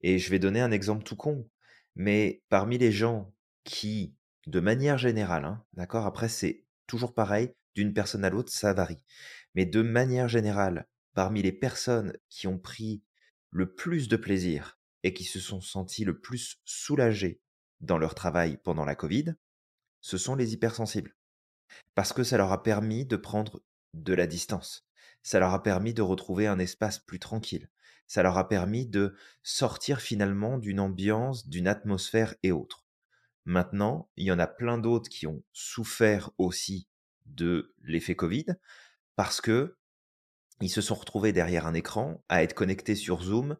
[0.00, 1.48] Et je vais donner un exemple tout con,
[1.94, 3.32] mais parmi les gens
[3.64, 4.14] qui,
[4.46, 9.02] de manière générale, hein, d'accord, après c'est toujours pareil, d'une personne à l'autre, ça varie.
[9.54, 13.02] Mais de manière générale, parmi les personnes qui ont pris
[13.50, 17.40] le plus de plaisir et qui se sont sentis le plus soulagés
[17.80, 19.34] dans leur travail pendant la Covid,
[20.00, 21.16] ce sont les hypersensibles.
[21.94, 23.62] Parce que ça leur a permis de prendre
[23.94, 24.86] de la distance.
[25.22, 27.68] Ça leur a permis de retrouver un espace plus tranquille.
[28.06, 32.86] Ça leur a permis de sortir finalement d'une ambiance, d'une atmosphère et autres.
[33.44, 36.88] Maintenant, il y en a plein d'autres qui ont souffert aussi
[37.28, 38.46] de l'effet Covid
[39.16, 39.76] parce que
[40.60, 43.56] ils se sont retrouvés derrière un écran à être connectés sur Zoom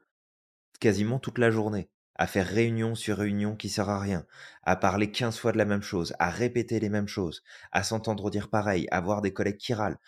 [0.81, 4.26] quasiment toute la journée, à faire réunion sur réunion qui sert à rien,
[4.62, 8.31] à parler 15 fois de la même chose, à répéter les mêmes choses, à s'entendre
[8.31, 9.98] dire pareil, à voir des collègues qui râlent.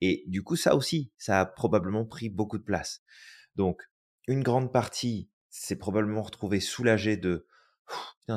[0.00, 3.02] Et du coup, ça aussi, ça a probablement pris beaucoup de place.
[3.56, 3.88] Donc,
[4.26, 7.46] une grande partie s'est probablement retrouvée soulagée de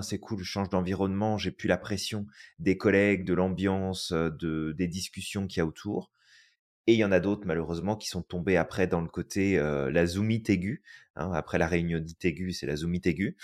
[0.01, 2.25] c'est cool, je change d'environnement, j'ai plus la pression
[2.59, 6.11] des collègues, de l'ambiance, de, des discussions qu'il y a autour.
[6.87, 10.05] Et il y en a d'autres, malheureusement, qui sont tombés après dans le côté la
[10.05, 10.83] zoomite aiguë.
[11.15, 13.37] Hein, après la réunion aiguë, c'est la zoomite aiguë.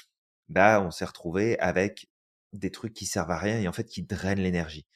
[0.49, 2.09] Bah, on s'est retrouvé avec
[2.53, 4.87] des trucs qui servent à rien et en fait qui drainent l'énergie.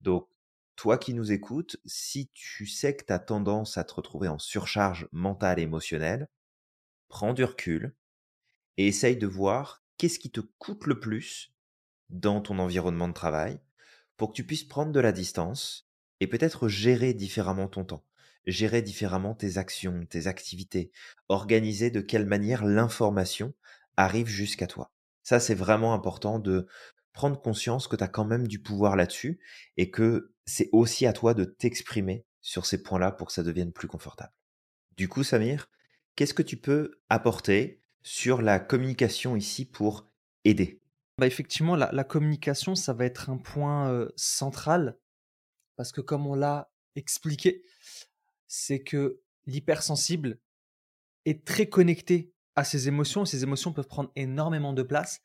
[0.00, 0.28] Donc,
[0.76, 4.38] toi qui nous écoutes, si tu sais que tu as tendance à te retrouver en
[4.38, 6.28] surcharge mentale et émotionnelle,
[7.08, 7.94] prends du recul
[8.76, 11.54] et essaye de voir qu'est-ce qui te coûte le plus
[12.10, 13.60] dans ton environnement de travail
[14.16, 15.88] pour que tu puisses prendre de la distance
[16.20, 18.04] et peut-être gérer différemment ton temps,
[18.46, 20.90] gérer différemment tes actions, tes activités,
[21.28, 23.54] organiser de quelle manière l'information
[23.96, 24.92] arrive jusqu'à toi?
[25.22, 26.66] Ça, c'est vraiment important de
[27.12, 29.40] prendre conscience que tu as quand même du pouvoir là-dessus
[29.76, 33.72] et que c'est aussi à toi de t'exprimer sur ces points-là pour que ça devienne
[33.72, 34.32] plus confortable.
[34.96, 35.68] Du coup, Samir,
[36.14, 40.06] qu'est-ce que tu peux apporter sur la communication ici pour
[40.44, 40.80] aider
[41.18, 44.96] bah Effectivement, la, communication, ça va être un point central
[45.74, 47.64] parce que comme on l'a expliqué,
[48.46, 50.38] c'est que l'hypersensible
[51.24, 53.24] est très connecté à ses émotions.
[53.24, 55.20] Ses émotions peuvent prendre énormément de place.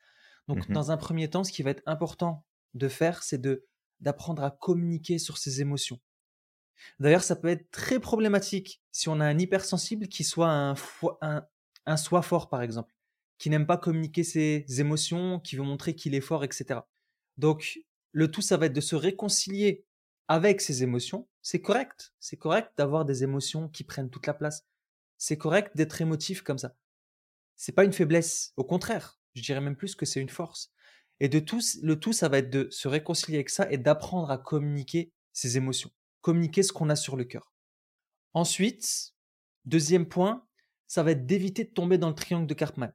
[0.48, 3.64] Donc, mmh dans un premier temps, ce qui va être important de faire, c'est de
[4.00, 6.00] d'apprendre à communiquer sur ses émotions.
[6.98, 10.74] D'ailleurs, ça peut être très problématique si on a un hypersensible qui soit un,
[11.20, 11.46] un,
[11.86, 12.94] un soi fort, par exemple,
[13.38, 16.80] qui n'aime pas communiquer ses émotions, qui veut montrer qu'il est fort, etc.
[17.38, 17.80] Donc,
[18.12, 19.84] le tout, ça va être de se réconcilier
[20.28, 21.28] avec ses émotions.
[21.42, 22.14] C'est correct.
[22.20, 24.66] C'est correct d'avoir des émotions qui prennent toute la place.
[25.18, 26.74] C'est correct d'être émotif comme ça.
[27.56, 28.52] C'est pas une faiblesse.
[28.56, 30.72] Au contraire, je dirais même plus que c'est une force.
[31.20, 34.30] Et de tout, le tout, ça va être de se réconcilier avec ça et d'apprendre
[34.30, 35.90] à communiquer ses émotions.
[36.20, 37.52] Communiquer ce qu'on a sur le cœur.
[38.34, 39.14] Ensuite,
[39.64, 40.46] deuxième point,
[40.92, 42.92] ça va être d'éviter de tomber dans le triangle de Karpman.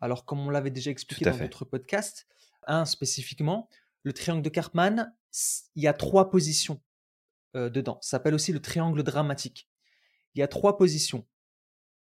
[0.00, 2.26] Alors, comme on l'avait déjà expliqué dans notre podcast,
[2.66, 3.68] un spécifiquement,
[4.02, 5.14] le triangle de Karpman,
[5.74, 6.82] il y a trois positions
[7.54, 7.98] euh, dedans.
[8.00, 9.68] Ça s'appelle aussi le triangle dramatique.
[10.34, 11.28] Il y a trois positions,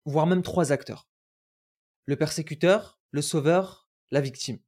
[0.05, 1.09] voire même trois acteurs.
[2.05, 4.59] Le persécuteur, le sauveur, la victime.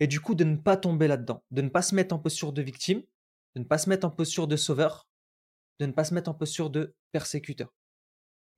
[0.00, 2.54] Et du coup, de ne pas tomber là-dedans, de ne pas se mettre en posture
[2.54, 3.02] de victime,
[3.54, 5.10] de ne pas se mettre en posture de sauveur,
[5.78, 7.77] de ne pas se mettre en posture de persécuteur.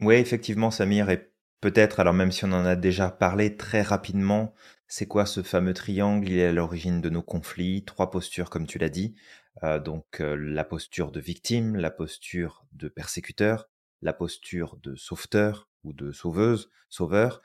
[0.00, 4.54] Oui, effectivement, Samir, et peut-être, alors même si on en a déjà parlé très rapidement,
[4.88, 6.28] c'est quoi ce fameux triangle?
[6.28, 9.14] Il est à l'origine de nos conflits, trois postures comme tu l'as dit.
[9.62, 13.68] Euh, donc euh, la posture de victime, la posture de persécuteur,
[14.00, 17.42] la posture de sauveteur ou de sauveuse, sauveur.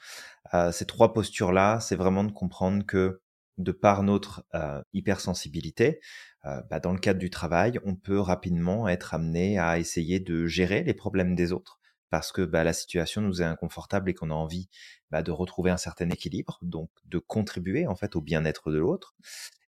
[0.54, 3.22] Euh, ces trois postures-là, c'est vraiment de comprendre que
[3.58, 4.46] de par notre
[4.92, 6.02] hypersensibilité,
[6.44, 10.84] bah, dans le cadre du travail, on peut rapidement être amené à essayer de gérer
[10.84, 14.34] les problèmes des autres parce que bah, la situation nous est inconfortable et qu'on a
[14.34, 14.70] envie
[15.12, 19.16] bah, de retrouver un certain équilibre, donc de contribuer en fait au bien-être de l'autre.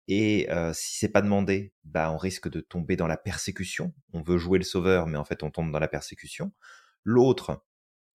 [0.08, 3.94] Et euh, si c'est pas demandé, bah, on risque de tomber dans la persécution.
[4.12, 6.52] On veut jouer le sauveur, mais en fait on tombe dans la persécution.
[7.04, 7.64] L'autre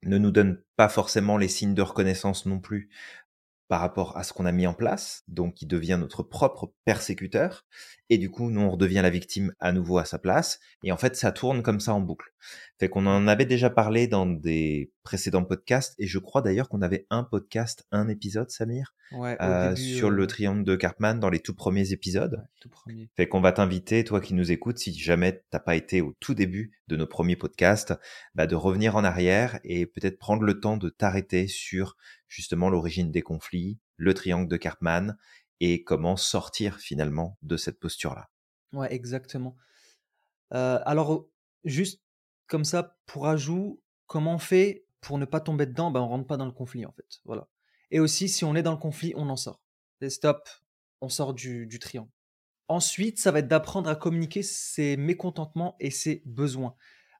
[0.03, 2.89] ne nous donne pas forcément les signes de reconnaissance non plus
[3.69, 7.65] par rapport à ce qu'on a mis en place, donc il devient notre propre persécuteur,
[8.09, 10.97] et du coup, nous, on redevient la victime à nouveau à sa place, et en
[10.97, 12.33] fait, ça tourne comme ça en boucle.
[12.79, 16.83] Fait qu'on en avait déjà parlé dans des précédents podcasts, et je crois d'ailleurs qu'on
[16.83, 21.19] avait un podcast, un épisode, Samir, Ouais, euh, début, sur le euh, triangle de Cartman
[21.19, 22.35] dans les tout premiers épisodes.
[22.35, 23.09] ouais, tout premier.
[23.17, 26.35] Fait qu'on va t'inviter, toi qui nous écoutes, si jamais t'as pas été au tout
[26.35, 27.95] début de nos premiers podcasts,
[28.35, 33.11] bah de revenir en arrière et peut-être prendre le temps de t'arrêter sur justement l'origine
[33.11, 35.17] des conflits, le triangle de Karpman
[35.59, 38.29] et comment sortir finalement de cette posture-là.
[38.73, 39.55] Ouais, exactement.
[40.53, 41.25] Euh, alors,
[41.63, 41.99] juste
[42.45, 46.27] comme ça, pour ajout, comment on fait pour ne pas tomber dedans ben, On rentre
[46.27, 47.19] pas dans le conflit, en fait.
[47.25, 47.47] Voilà.
[47.91, 49.61] Et aussi, si on est dans le conflit, on en sort.
[50.01, 50.47] Et stop,
[51.01, 52.11] on sort du, du triangle.
[52.67, 56.75] Ensuite, ça va être d'apprendre à communiquer ses mécontentements et ses besoins.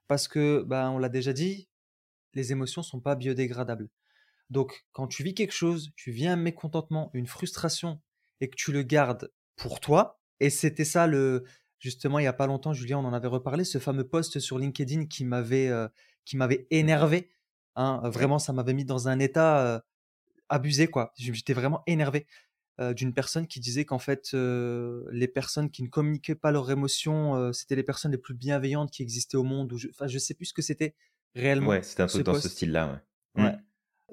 [0.06, 1.68] Parce que, ben, on l'a déjà dit,
[2.34, 3.88] les émotions sont pas biodégradables.
[4.48, 8.00] Donc, quand tu vis quelque chose, tu vis un mécontentement, une frustration,
[8.40, 11.44] et que tu le gardes pour toi, et c'était ça le,
[11.78, 14.58] justement, il y a pas longtemps, Julien, on en avait reparlé, ce fameux post sur
[14.58, 15.88] LinkedIn qui m'avait, euh,
[16.24, 17.30] qui m'avait énervé.
[17.80, 19.80] Hein, vraiment, ça m'avait mis dans un état euh,
[20.50, 21.14] abusé, quoi.
[21.16, 22.26] J'étais vraiment énervé
[22.78, 26.70] euh, d'une personne qui disait qu'en fait, euh, les personnes qui ne communiquaient pas leurs
[26.70, 29.72] émotions, c'était les personnes les plus bienveillantes qui existaient au monde.
[29.72, 30.94] Ou je, enfin, je sais plus ce que c'était
[31.34, 31.68] réellement.
[31.68, 33.02] Ouais, c'était un peu dans ce style-là.
[33.36, 33.44] Ouais.
[33.44, 33.52] Ouais.
[33.52, 33.62] Mm.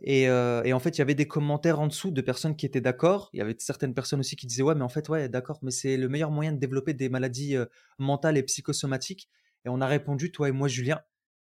[0.04, 0.22] Et,
[0.70, 3.30] et en fait, il y avait des commentaires en dessous de personnes qui étaient d'accord.
[3.34, 5.72] Il y avait certaines personnes aussi qui disaient ouais, mais en fait, ouais, d'accord, mais
[5.72, 7.58] c'est le meilleur moyen de développer des maladies
[7.98, 9.28] mentales et psychosomatiques.
[9.66, 11.02] Et on a répondu, toi et moi, Julien,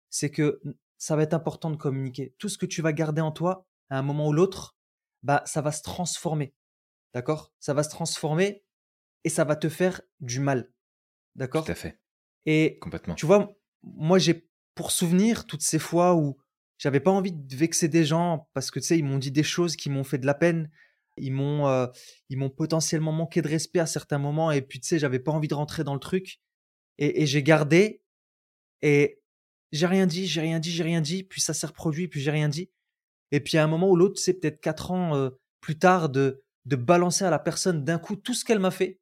[0.08, 0.60] c'est que
[1.02, 2.32] ça va être important de communiquer.
[2.38, 4.76] Tout ce que tu vas garder en toi, à un moment ou l'autre,
[5.24, 6.54] bah, ça va se transformer.
[7.12, 7.52] D'accord?
[7.58, 8.62] Ça va se transformer
[9.24, 10.66] et ça va te faire du mal.
[10.66, 10.72] Tout
[11.34, 11.98] D'accord à fait.
[12.46, 13.16] Et Complètement.
[13.16, 16.38] tu vois, moi, j'ai pour souvenir toutes ces fois où
[16.78, 19.42] j'avais pas envie de vexer des gens parce que tu sais, ils m'ont dit des
[19.42, 20.70] choses qui m'ont fait de la peine.
[21.16, 21.88] Ils m'ont, euh,
[22.28, 25.32] ils m'ont potentiellement manqué de respect à certains moments et puis tu sais, j'avais pas
[25.32, 26.38] envie de rentrer dans le truc
[26.98, 28.04] et, et j'ai gardé
[28.82, 29.21] et
[29.72, 32.30] j'ai rien dit, j'ai rien dit, j'ai rien dit, puis ça s'est reproduit, puis j'ai
[32.30, 32.70] rien dit.
[33.30, 35.30] Et puis à un moment ou l'autre, c'est peut-être quatre ans euh,
[35.60, 39.00] plus tard de, de balancer à la personne d'un coup tout ce qu'elle m'a fait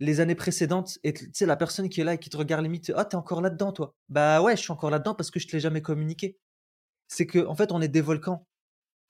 [0.00, 2.62] les années précédentes et tu sais la personne qui est là et qui te regarde
[2.62, 3.96] limite ah t'es encore là-dedans toi?
[4.08, 6.38] Bah ouais je suis encore là-dedans parce que je te l'ai jamais communiqué.
[7.08, 8.46] C'est que en fait on est des volcans.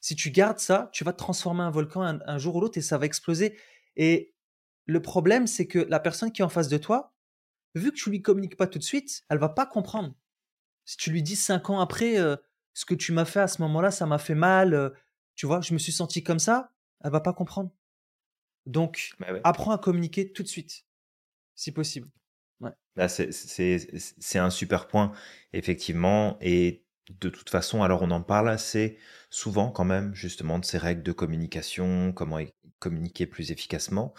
[0.00, 2.78] Si tu gardes ça tu vas te transformer en volcan un, un jour ou l'autre
[2.78, 3.58] et ça va exploser.
[3.96, 4.34] Et
[4.86, 7.12] le problème c'est que la personne qui est en face de toi
[7.74, 10.14] vu que tu lui communiques pas tout de suite elle va pas comprendre
[10.88, 12.36] si tu lui dis cinq ans après euh,
[12.72, 14.88] ce que tu m'as fait à ce moment-là ça m'a fait mal euh,
[15.34, 16.72] tu vois je me suis senti comme ça
[17.04, 17.70] elle va pas comprendre
[18.64, 19.40] donc Bah ouais.
[19.44, 20.86] apprends à communiquer tout de suite
[21.54, 22.08] si possible
[22.62, 25.12] ouais Là, c'est un super point,
[25.52, 26.36] effectivement.
[26.40, 26.84] Et
[27.20, 28.98] de toute façon, alors on en parle assez
[29.30, 32.38] souvent quand même, justement, de ces règles de communication, comment
[32.80, 34.14] communiquer plus efficacement.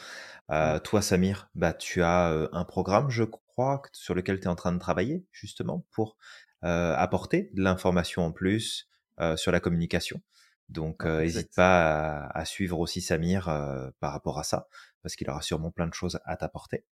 [0.50, 0.80] Ouais.
[0.84, 4.72] Toi, Samir, bah, tu as un programme, je crois, sur lequel tu es en train
[4.72, 6.18] de travailler, justement, pour
[6.62, 8.88] apporter de l'information en plus
[9.20, 10.22] euh, sur la communication.
[10.68, 11.56] Donc, euh, n'hésite exact.
[11.56, 14.68] pas à, à suivre aussi Samir euh, par rapport à ça,
[15.02, 16.86] parce qu'il aura sûrement plein de choses à t'apporter.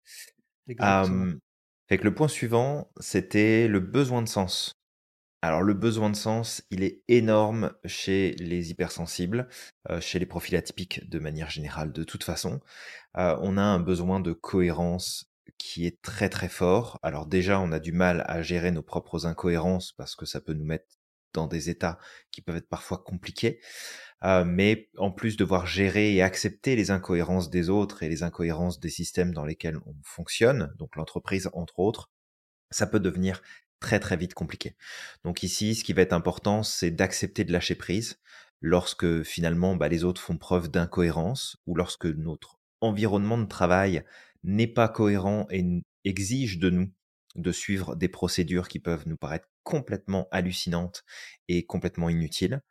[0.81, 1.35] Euh,
[1.89, 4.73] fait que le point suivant, c'était le besoin de sens.
[5.43, 9.49] Alors le besoin de sens, il est énorme chez les hypersensibles,
[9.91, 11.93] euh, chez les profils atypiques de manière générale.
[11.93, 12.61] De toute façon,
[13.19, 16.99] Euh, on a un besoin de cohérence qui est très très fort.
[17.03, 20.53] Alors déjà, on a du mal à gérer nos propres incohérences parce que ça peut
[20.53, 20.87] nous mettre
[21.33, 21.99] dans des états
[22.33, 23.61] qui peuvent être parfois compliqués.
[24.25, 28.81] Euh, mais en plus devoir gérer et accepter les incohérences des autres et les incohérences
[28.81, 32.11] des systèmes dans lesquels on fonctionne, donc l'entreprise entre autres,
[32.71, 33.43] ça peut devenir
[33.79, 34.75] très très vite compliqué.
[35.23, 38.19] Donc ici, ce qui va être important, c'est d'accepter de lâcher prise
[38.63, 44.03] lorsque finalement bah, les autres font preuve d'incohérence ou lorsque notre environnement de travail
[44.47, 46.91] n'est pas cohérent et exige de nous
[47.35, 51.05] de suivre des procédures qui peuvent nous paraître complètement hallucinantes
[51.49, 52.63] et complètement inutiles.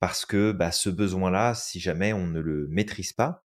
[0.00, 3.44] Parce que bah, ce besoin-là, si jamais on ne le maîtrise pas,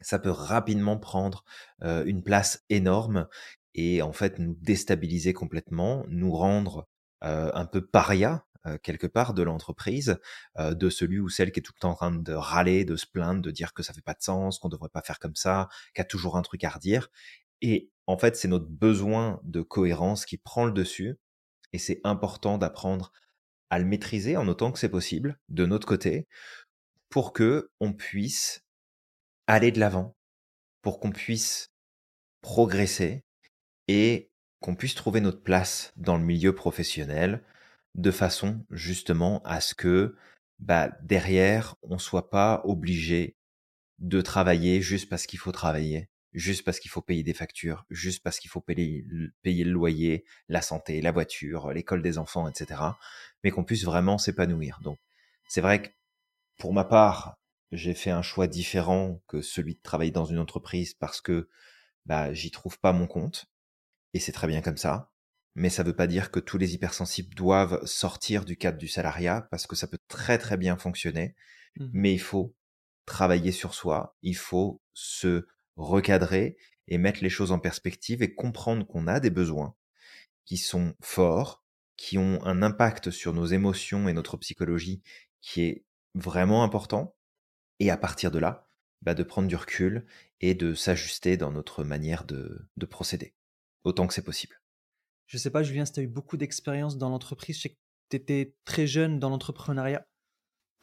[0.00, 1.44] ça peut rapidement prendre
[1.80, 3.28] une place énorme
[3.74, 6.88] et en fait nous déstabiliser complètement, nous rendre
[7.20, 10.18] un peu paria euh, quelque part de l'entreprise,
[10.58, 12.96] euh, de celui ou celle qui est tout le temps en train de râler, de
[12.96, 15.36] se plaindre, de dire que ça fait pas de sens, qu'on devrait pas faire comme
[15.36, 17.10] ça, qu'il y a toujours un truc à redire.
[17.60, 21.18] Et en fait, c'est notre besoin de cohérence qui prend le dessus
[21.72, 23.12] et c'est important d'apprendre
[23.70, 26.28] à le maîtriser en autant que c'est possible de notre côté
[27.08, 28.64] pour que on puisse
[29.46, 30.16] aller de l'avant,
[30.82, 31.72] pour qu'on puisse
[32.40, 33.24] progresser
[33.88, 37.42] et qu'on puisse trouver notre place dans le milieu professionnel
[37.94, 40.16] de façon justement à ce que
[40.58, 43.36] bah, derrière on soit pas obligé
[43.98, 48.22] de travailler juste parce qu'il faut travailler, juste parce qu'il faut payer des factures, juste
[48.22, 49.04] parce qu'il faut payer,
[49.42, 52.80] payer le loyer, la santé, la voiture, l'école des enfants, etc.
[53.42, 54.80] Mais qu'on puisse vraiment s'épanouir.
[54.82, 54.98] Donc
[55.48, 55.88] c'est vrai que
[56.58, 57.36] pour ma part,
[57.72, 61.48] j'ai fait un choix différent que celui de travailler dans une entreprise parce que
[62.06, 63.46] bah, j'y trouve pas mon compte.
[64.14, 65.10] Et c'est très bien comme ça.
[65.54, 69.46] Mais ça veut pas dire que tous les hypersensibles doivent sortir du cadre du salariat
[69.50, 71.34] parce que ça peut très très bien fonctionner.
[71.78, 72.54] Mmh Mais il faut
[73.06, 75.46] travailler sur soi, il faut se
[75.76, 76.56] recadrer
[76.88, 79.74] et mettre les choses en perspective et comprendre qu'on a des besoins
[80.44, 81.64] qui sont forts,
[81.96, 85.02] qui ont un impact sur nos émotions et notre psychologie
[85.40, 85.84] qui est
[86.14, 87.14] vraiment important.
[87.80, 88.68] Et à partir de là,
[89.02, 90.06] bah de prendre du recul
[90.40, 93.34] et de s'ajuster dans notre manière de, de procéder,
[93.84, 94.60] autant que c'est possible.
[95.26, 97.78] Je sais pas, Julien, si tu as eu beaucoup d'expérience dans l'entreprise, je sais que
[98.10, 100.06] tu étais très jeune dans l'entrepreneuriat.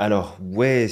[0.01, 0.87] Alors, ouais,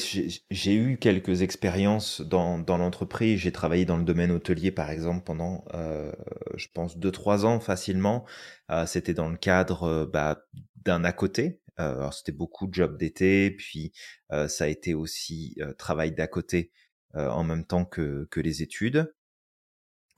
[0.52, 3.40] j'ai eu quelques expériences dans, dans l'entreprise.
[3.40, 6.12] J'ai travaillé dans le domaine hôtelier, par exemple, pendant, euh,
[6.58, 8.24] je pense, 2-3 ans facilement.
[8.70, 10.46] Euh, c'était dans le cadre euh, bah,
[10.86, 11.60] d'un à côté.
[11.78, 13.94] alors, c'était beaucoup de jobs d'été, puis
[14.30, 16.72] ça a été aussi travail d'à côté
[17.16, 19.12] en même temps que, que les études.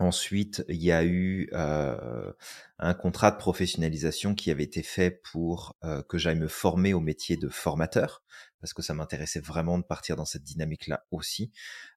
[0.01, 2.33] Ensuite, il y a eu euh,
[2.79, 6.99] un contrat de professionnalisation qui avait été fait pour euh, que j'aille me former au
[6.99, 8.23] métier de formateur,
[8.61, 11.51] parce que ça m'intéressait vraiment de partir dans cette dynamique-là aussi.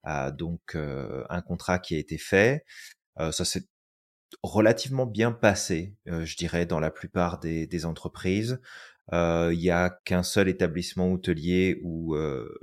[0.06, 2.66] Euh, donc, un contrat qui a été fait.
[3.16, 3.68] ça s'est
[4.42, 8.60] relativement bien passé, je dirais, dans la plupart des, des entreprises.
[9.12, 12.16] Il y a qu'un seul établissement hôtelier où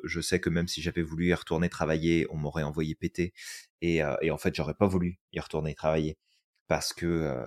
[0.03, 3.33] je sais que même si j'avais voulu y retourner travailler, on m'aurait envoyé péter.
[3.81, 6.17] Et, et en fait, j'aurais pas voulu y retourner travailler
[6.67, 7.45] parce que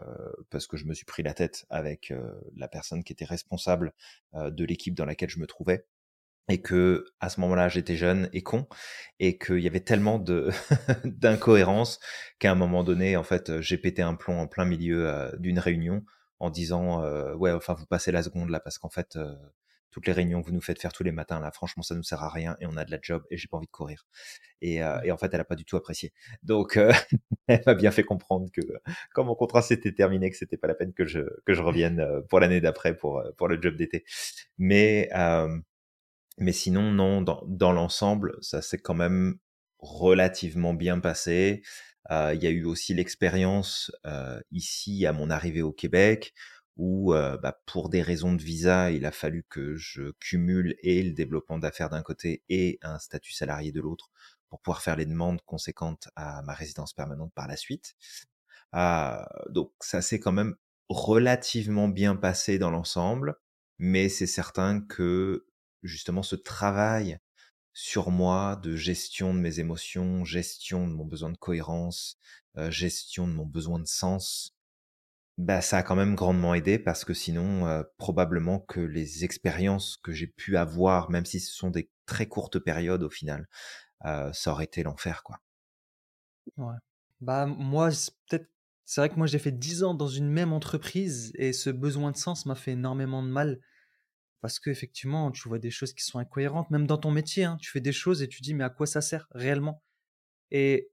[0.50, 2.12] parce que je me suis pris la tête avec
[2.56, 3.92] la personne qui était responsable
[4.34, 5.86] de l'équipe dans laquelle je me trouvais
[6.48, 8.66] et que à ce moment-là j'étais jeune et con
[9.18, 10.50] et qu'il y avait tellement de
[11.04, 12.00] d'incohérences
[12.38, 16.04] qu'à un moment donné en fait j'ai pété un plomb en plein milieu d'une réunion
[16.40, 19.34] en disant euh, ouais enfin vous passez la seconde là parce qu'en fait euh,
[19.94, 22.02] toutes les réunions que vous nous faites faire tous les matins là franchement ça nous
[22.02, 24.06] sert à rien et on a de la job et j'ai pas envie de courir.
[24.60, 26.12] Et, euh, et en fait elle a pas du tout apprécié.
[26.42, 26.76] Donc
[27.46, 28.60] elle m'a bien fait comprendre que
[29.12, 32.04] quand mon contrat s'était terminé que c'était pas la peine que je que je revienne
[32.28, 34.04] pour l'année d'après pour pour le job d'été.
[34.58, 35.08] Mais
[36.38, 39.36] mais sinon non dans dans l'ensemble ça s'est quand même
[39.78, 41.62] relativement bien passé.
[42.10, 43.92] Il y a eu aussi l'expérience
[44.50, 46.34] ici à mon arrivée au Québec
[46.76, 51.12] où bah, pour des raisons de visa, il a fallu que je cumule et le
[51.12, 54.10] développement d'affaires d'un côté et un statut salarié de l'autre
[54.48, 57.94] pour pouvoir faire les demandes conséquentes à ma résidence permanente par la suite.
[59.50, 60.56] donc ça s'est quand même
[60.88, 63.36] relativement bien passé dans l'ensemble,
[63.78, 65.46] mais c'est certain que
[65.82, 67.18] justement ce travail
[67.72, 72.18] sur moi de gestion de mes émotions, gestion de mon besoin de cohérence,
[72.56, 74.56] euh, gestion de mon besoin de sens,
[75.36, 80.12] bah ça a quand même grandement aidé parce que sinon probablement que les expériences que
[80.12, 83.48] j'ai pu avoir, même si ce sont des très courtes périodes au final,
[84.02, 85.40] ça aurait été l'enfer quoi.
[86.56, 86.76] Ouais.
[87.20, 87.88] Bah moi
[88.28, 88.48] peut-être
[88.84, 92.12] c'est vrai que moi j'ai fait dix ans dans une même entreprise et ce besoin
[92.12, 93.60] de sens m'a fait énormément de mal
[94.44, 97.70] parce qu'effectivement, tu vois des choses qui sont incohérentes, même dans ton métier, hein, tu
[97.70, 99.82] fais des choses et tu dis, mais à quoi ça sert réellement?
[100.50, 100.90] Et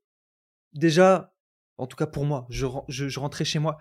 [0.71, 1.35] déjà,
[1.77, 3.77] en tout cas pour moi, je, je, rentrais chez moi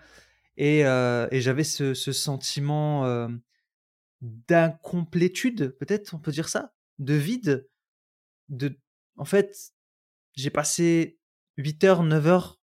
[0.57, 3.29] et, euh, et j'avais ce, ce, sentiment euh,
[4.21, 7.69] d'incomplétude, peut-être on peut dire ça, de vide.
[8.49, 8.79] De...
[9.17, 9.73] En fait,
[10.35, 11.19] j'ai passé
[11.57, 12.61] 8 heures, 9 heures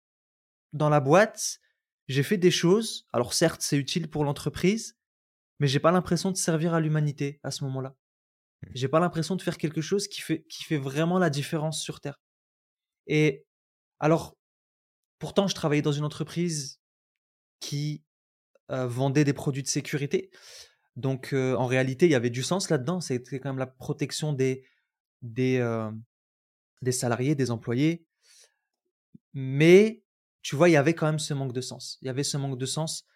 [0.73, 1.61] dans la boîte,
[2.09, 4.99] j'ai fait des choses, alors certes c'est utile pour l'entreprise,
[5.59, 7.97] mais j'ai pas l'impression de servir à l'humanité à ce moment-là.
[8.63, 8.69] Mmh.
[8.75, 12.01] J'ai pas l'impression de faire quelque chose qui fait, qui fait vraiment la différence sur
[12.01, 12.21] Terre.
[13.07, 13.47] Et
[14.01, 14.37] alors,
[15.19, 16.82] pourtant, je travaillais dans une entreprise
[17.63, 18.03] qui
[18.71, 20.31] euh, vendait des produits de sécurité.
[20.97, 23.01] Donc, en réalité, il y avait du sens là-dedans.
[23.01, 24.67] C'était quand même la protection des,
[25.23, 25.59] des,
[26.91, 28.05] salariés, des employés.
[29.33, 30.05] Mais,
[30.43, 31.97] tu vois, il y avait quand même ce manque de sens.
[32.03, 33.07] Il y avait ce manque de sens.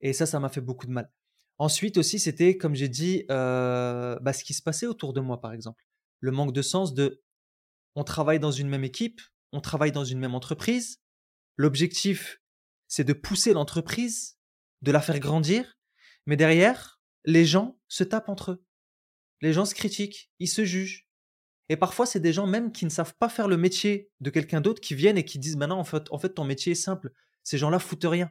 [0.00, 1.08] Et ça, ça m'a fait beaucoup de mal.
[1.58, 5.52] Ensuite aussi, c'était, comme j'ai dit, bah, ce qui se passait autour de moi, par
[5.52, 5.84] exemple.
[6.18, 7.22] Le manque de sens de
[7.94, 9.20] on travaille dans une même équipe,
[9.52, 11.00] on travaille dans une même entreprise.
[11.56, 12.40] L'objectif,
[12.94, 14.38] c'est de pousser l'entreprise,
[14.82, 15.80] de la faire grandir.
[16.26, 18.64] Mais derrière, les gens se tapent entre eux.
[19.40, 21.08] Les gens se critiquent, ils se jugent.
[21.68, 24.60] Et parfois, c'est des gens même qui ne savent pas faire le métier de quelqu'un
[24.60, 27.10] d'autre qui viennent et qui disent maintenant, en fait, en fait, ton métier est simple.
[27.42, 28.30] Ces gens-là foutent rien.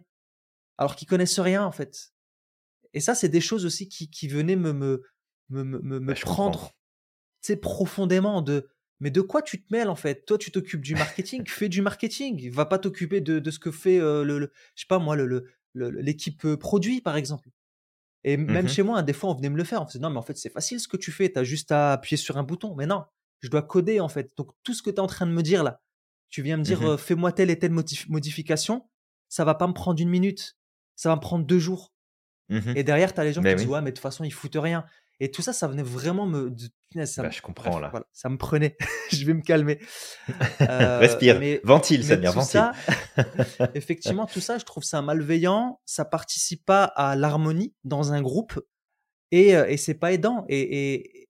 [0.78, 2.14] Alors qu'ils connaissent rien, en fait.
[2.94, 5.04] Et ça, c'est des choses aussi qui, qui venaient me, me,
[5.50, 6.72] me, me, Bah, prendre
[7.62, 10.26] profondément de mais de quoi tu te mêles en fait?
[10.26, 12.50] Toi, tu t'occupes du marketing, fais du marketing.
[12.52, 15.16] Va pas t'occuper de, de ce que fait euh, le, le- je sais pas moi,
[15.16, 17.50] le, le- le- l'équipe euh, produit par exemple.
[18.24, 19.82] Et même Mmh chez moi, hein, des fois, on venait me le faire.
[19.82, 21.32] On faisait non, mais en fait, c'est facile ce que tu fais.
[21.32, 22.76] Tu as juste à appuyer sur un bouton.
[22.76, 23.06] Mais non,
[23.42, 24.32] je dois coder en fait.
[24.38, 25.82] Donc tout ce que tu es en train de me dire là,
[26.30, 28.90] tu viens me dire Mmh euh, fais-moi telle et telle modif- modification,
[29.30, 30.58] ça va pas me prendre une minute,
[30.96, 31.94] ça va me prendre deux jours.
[32.50, 34.24] Mmh Et derrière, tu as les gens Mais qui disent ouais, mais de toute façon,
[34.24, 34.86] ils foutent rien.
[35.24, 36.54] Et tout ça, ça venait vraiment me.
[36.58, 36.64] ça
[36.96, 37.90] Bah, me- je bref, comprends là.
[37.90, 38.76] voilà, ça me prenait.
[39.12, 39.80] je vais me calmer.
[40.62, 42.52] Euh, Respire, mais, ventile mais tout ventile.
[42.52, 42.72] ça,
[43.74, 45.82] effectivement, tout ça, je trouve ça malveillant.
[45.86, 48.60] Ça participe pas à l'harmonie dans un groupe
[49.32, 50.46] et, euh, et c'est pas aidant.
[50.50, 50.62] Et,
[50.94, 51.30] et,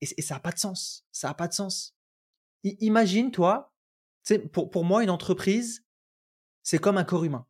[0.00, 1.04] et, et ça n'a pas de sens.
[1.12, 1.94] Ça n'a pas de sens.
[2.64, 3.74] I- imagine, toi,
[4.52, 5.84] pour, pour moi, une entreprise,
[6.62, 7.46] c'est comme un corps humain.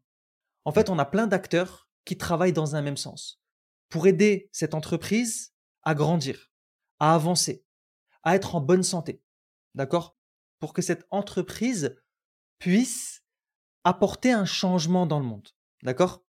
[0.64, 3.40] En fait, on a plein d'acteurs qui travaillent dans un même sens
[3.88, 5.49] pour aider cette entreprise
[5.82, 6.50] à grandir,
[6.98, 7.64] à avancer,
[8.22, 9.22] à être en bonne santé.
[9.74, 10.16] D'accord?
[10.58, 11.96] Pour que cette entreprise
[12.58, 13.22] puisse
[13.84, 15.48] apporter un changement dans le monde.
[15.82, 16.24] D'accord?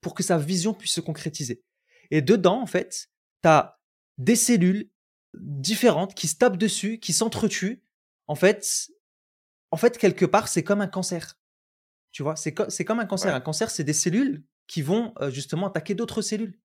[0.00, 1.64] Pour que sa vision puisse se concrétiser.
[2.10, 3.08] Et dedans, en fait,
[3.42, 3.80] tu as
[4.18, 4.90] des cellules
[5.34, 7.82] différentes qui se tapent dessus, qui s'entretuent.
[8.28, 8.90] En fait,
[9.70, 11.36] en fait, quelque part, c'est comme un cancer.
[12.12, 13.32] Tu vois, c'est co- c'est comme un cancer.
[13.32, 13.36] Ouais.
[13.36, 16.60] Un cancer, c'est des cellules qui vont euh, justement attaquer d'autres cellules.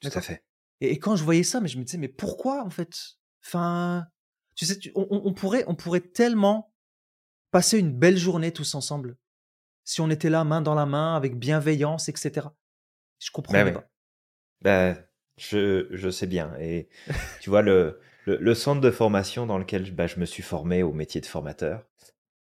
[0.00, 0.44] Tout à fait.
[0.80, 2.96] Et, et quand je voyais ça, mais je me disais, mais pourquoi en fait?
[3.44, 4.06] Enfin,
[4.54, 6.72] tu sais, tu- on, pourrait, on pourrait tellement
[7.50, 9.16] passer une belle journée tous ensemble
[9.84, 12.54] si on était là main dans la main avec bienveillance, etc.
[13.20, 13.72] Je Bah comprenais ouais.
[13.72, 13.88] pas.
[14.62, 14.96] Bah,
[15.38, 16.56] je, je sais bien.
[16.60, 16.88] Et
[17.40, 20.42] tu vois, le, le, le centre de formation dans lequel je- bah, je me suis
[20.42, 21.86] formé au métier de formateur,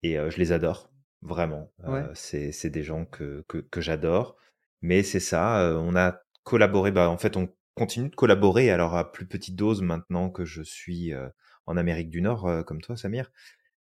[0.04, 1.72] et euh, je les adore, vraiment.
[1.88, 2.04] Ouais.
[2.04, 4.38] Euh, c'est, c'est des gens que, que, que j'adore.
[4.82, 8.96] Mais c'est ça, euh, on a collaboré, bah, en fait, on continue de collaborer, alors
[8.96, 11.30] à plus petite dose maintenant que je suis euh,
[11.68, 13.32] en Amérique du Nord, euh, comme toi, Samir.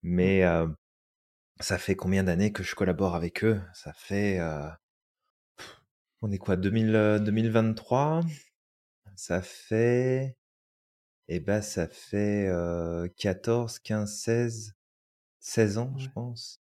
[0.03, 0.15] Mm.
[0.15, 0.67] Mais euh,
[1.59, 3.61] ça fait combien d'années que je collabore avec eux?
[3.73, 4.39] Ça fait...
[6.21, 8.21] on est quoi 2000, euh, 2023
[9.15, 10.37] Ça fait...
[11.29, 14.75] Eh ben, ça fait euh, 14, 15, 16,
[15.39, 16.61] 16 ans, je pense.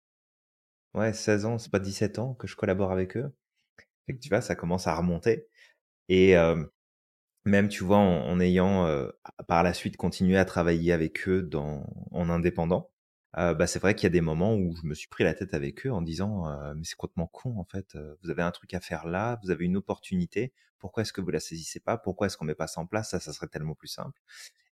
[0.94, 3.32] Ouais, 16 ans, c'est pas 17 ans que je collabore avec eux.
[4.06, 5.48] Fait que tu vois, ça commence à remonter.
[6.08, 6.64] Et euh,
[7.44, 8.86] même, tu vois, en, ayant
[9.46, 12.90] par la suite continué à travailler avec eux dans, en indépendant,
[13.34, 15.54] bah, c'est vrai qu'il y a des moments où je me suis pris la tête
[15.54, 17.96] avec eux en disant mais c'est complètement con en fait.
[18.22, 20.52] Vous avez un truc à faire là, vous avez une opportunité.
[20.78, 21.98] Pourquoi est-ce que vous la saisissez pas?
[21.98, 23.10] Pourquoi est-ce qu'on met pas ça en place?
[23.10, 24.20] Ça, ça serait tellement plus simple.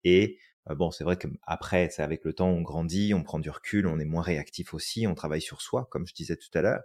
[0.04, 0.38] Et
[0.70, 3.98] bon, c'est vrai qu'après, c'est avec le temps, on grandit, on prend du recul, on
[3.98, 6.82] est moins réactif aussi, on travaille sur soi, comme je disais tout à l'heure.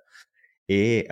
[0.69, 1.07] Et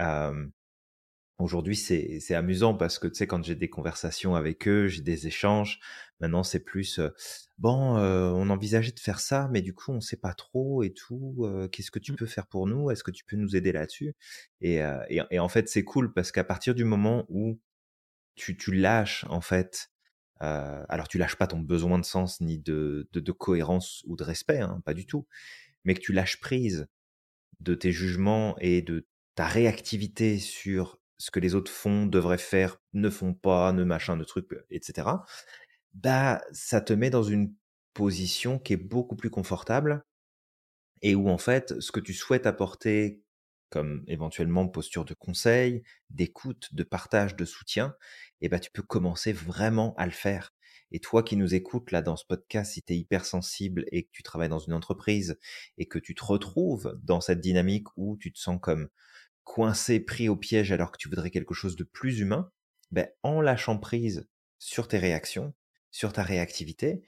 [1.39, 5.01] aujourd'hui, c'est c'est amusant parce que tu sais, quand j'ai des conversations avec eux, j'ai
[5.01, 5.79] des échanges.
[6.21, 7.09] Maintenant, c'est plus euh,
[7.57, 10.93] bon, euh, on envisageait de faire ça, mais du coup, on sait pas trop et
[10.93, 11.35] tout.
[11.45, 12.15] euh, Qu'est-ce que tu Mm.
[12.15, 12.89] peux faire pour nous?
[12.91, 14.13] Est-ce que tu peux nous aider là-dessus
[14.61, 17.59] et, euh, et, et en fait, c'est cool parce qu'à partir du moment où
[18.35, 19.89] tu, tu lâches en fait.
[20.41, 24.15] euh, alors tu lâches pas ton besoin de sens ni de, de, de cohérence ou
[24.17, 25.27] de respect, hein, pas du tout,
[25.85, 26.87] mais que tu lâches prise
[27.61, 32.81] de tes jugements et de ta réactivité sur ce que les autres font, devraient faire,
[32.93, 35.07] ne font pas, ne machin, de trucs, etc.
[35.93, 37.53] Bah, ça te met dans une
[37.93, 40.03] position qui est beaucoup plus confortable
[41.01, 43.21] et où en fait, ce que tu souhaites apporter
[43.69, 47.95] comme éventuellement posture de conseil, d'écoute, de partage, de soutien,
[48.41, 50.53] eh ben, tu peux commencer vraiment à le faire.
[50.91, 54.11] Et toi qui nous écoutes là dans ce podcast, si tu es hypersensible et que
[54.11, 55.37] tu travailles dans une entreprise
[55.77, 58.87] et que tu te retrouves dans cette dynamique où tu te sens comme
[59.45, 62.51] coincé, pris au piège alors que tu voudrais quelque chose de plus humain,
[62.91, 64.27] ben, en lâchant prise
[64.59, 65.53] sur tes réactions,
[65.91, 67.03] sur ta réactivité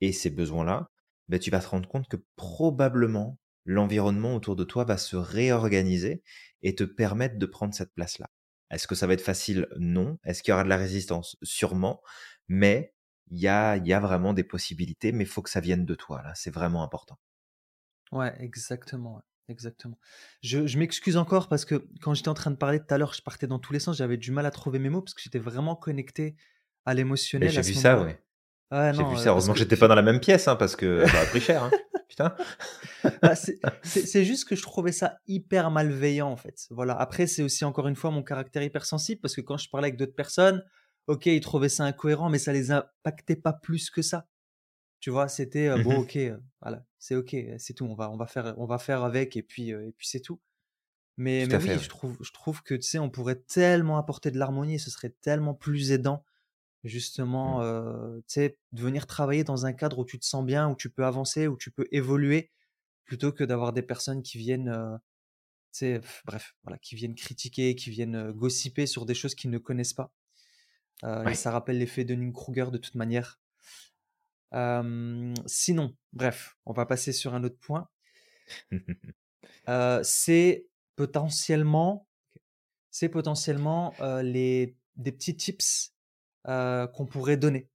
[0.00, 0.90] et ces besoins-là,
[1.28, 6.22] ben, tu vas te rendre compte que probablement l'environnement autour de toi va se réorganiser
[6.62, 8.30] et te permettre de prendre cette place-là.
[8.70, 9.66] Est-ce que ça va être facile?
[9.78, 10.18] Non.
[10.24, 11.36] Est-ce qu'il y aura de la résistance?
[11.42, 12.00] Sûrement.
[12.48, 12.94] Mais
[13.30, 15.94] il y a, y a vraiment des possibilités, mais il faut que ça vienne de
[15.94, 16.22] toi.
[16.22, 17.18] Là, c'est vraiment important.
[18.12, 19.20] Ouais, exactement.
[19.50, 19.98] Exactement.
[20.42, 23.12] Je, je m'excuse encore parce que quand j'étais en train de parler tout à l'heure,
[23.12, 23.96] je partais dans tous les sens.
[23.96, 26.36] J'avais du mal à trouver mes mots parce que j'étais vraiment connecté
[26.86, 28.12] à l'émotionnel j'ai vu ça, oui.
[28.72, 29.30] J'ai vu euh, ça.
[29.30, 31.40] Heureusement que que j'étais pas dans la même pièce, hein, parce que ça aurait pris
[31.40, 31.64] cher.
[31.64, 31.70] Hein.
[32.08, 32.34] Putain.
[33.22, 36.66] Bah, c'est juste que je trouvais ça hyper malveillant en fait.
[36.70, 36.94] Voilà.
[36.94, 39.96] Après, c'est aussi encore une fois mon caractère hypersensible parce que quand je parlais avec
[39.96, 40.64] d'autres personnes,
[41.06, 44.26] ok, ils trouvaient ça incohérent, mais ça les impactait pas plus que ça.
[45.00, 48.10] Tu vois, c'était euh, bon, Mmh ok, euh, voilà, c'est ok, c'est tout, on va,
[48.10, 50.40] on va faire, on va faire avec et puis, euh, et puis c'est tout.
[51.16, 53.98] Mais, Tout mais fait, oui, je trouve, je trouve que tu sais, on pourrait tellement
[53.98, 56.24] apporter de l'harmonie, et ce serait tellement plus aidant,
[56.84, 57.62] justement, Mmh.
[57.62, 60.76] euh, tu sais, de venir travailler dans un cadre où tu te sens bien, où
[60.76, 62.50] tu peux avancer, où tu peux évoluer,
[63.04, 64.96] plutôt que d'avoir des personnes qui viennent, euh,
[65.72, 69.58] tu sais, bref, voilà, qui viennent critiquer, qui viennent gossiper sur des choses qu'ils ne
[69.58, 70.12] connaissent pas.
[71.04, 73.39] Euh, et ça rappelle l'effet de Kruger de toute manière.
[74.52, 77.88] Euh, sinon, bref, on va passer sur un autre point.
[79.68, 82.08] Euh, c'est potentiellement,
[82.90, 85.94] c'est potentiellement euh, les, des petits tips
[86.46, 87.68] euh, qu'on pourrait donner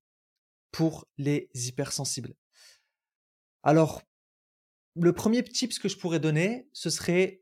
[0.72, 2.36] pour les hypersensibles.
[3.64, 4.04] Alors,
[4.96, 7.42] le premier tips que je pourrais donner, ce serait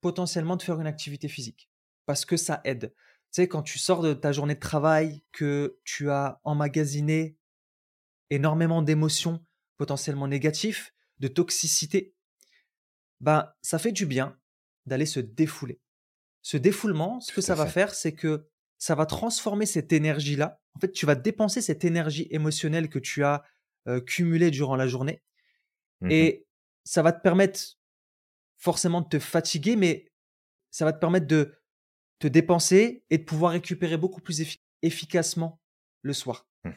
[0.00, 1.70] potentiellement de faire une activité physique
[2.04, 2.92] parce que ça aide.
[3.32, 7.37] Tu sais, quand tu sors de ta journée de travail, que tu as emmagasiné
[8.30, 9.44] énormément d'émotions
[9.76, 12.14] potentiellement négatives, de toxicité,
[13.20, 14.38] ben, ça fait du bien
[14.86, 15.80] d'aller se défouler.
[16.42, 18.46] Ce défoulement, ce que Tout ça va faire, c'est que
[18.78, 20.60] ça va transformer cette énergie-là.
[20.74, 23.42] En fait, tu vas dépenser cette énergie émotionnelle que tu as
[23.88, 25.22] euh, cumulée durant la journée
[26.00, 26.46] Mmh et
[26.84, 27.60] ça va te permettre
[28.56, 30.12] forcément de te fatiguer, mais
[30.70, 31.54] ça va te permettre de
[32.20, 35.60] te dépenser et de pouvoir récupérer beaucoup plus effi- efficacement
[36.02, 36.46] le soir.
[36.64, 36.70] Mmh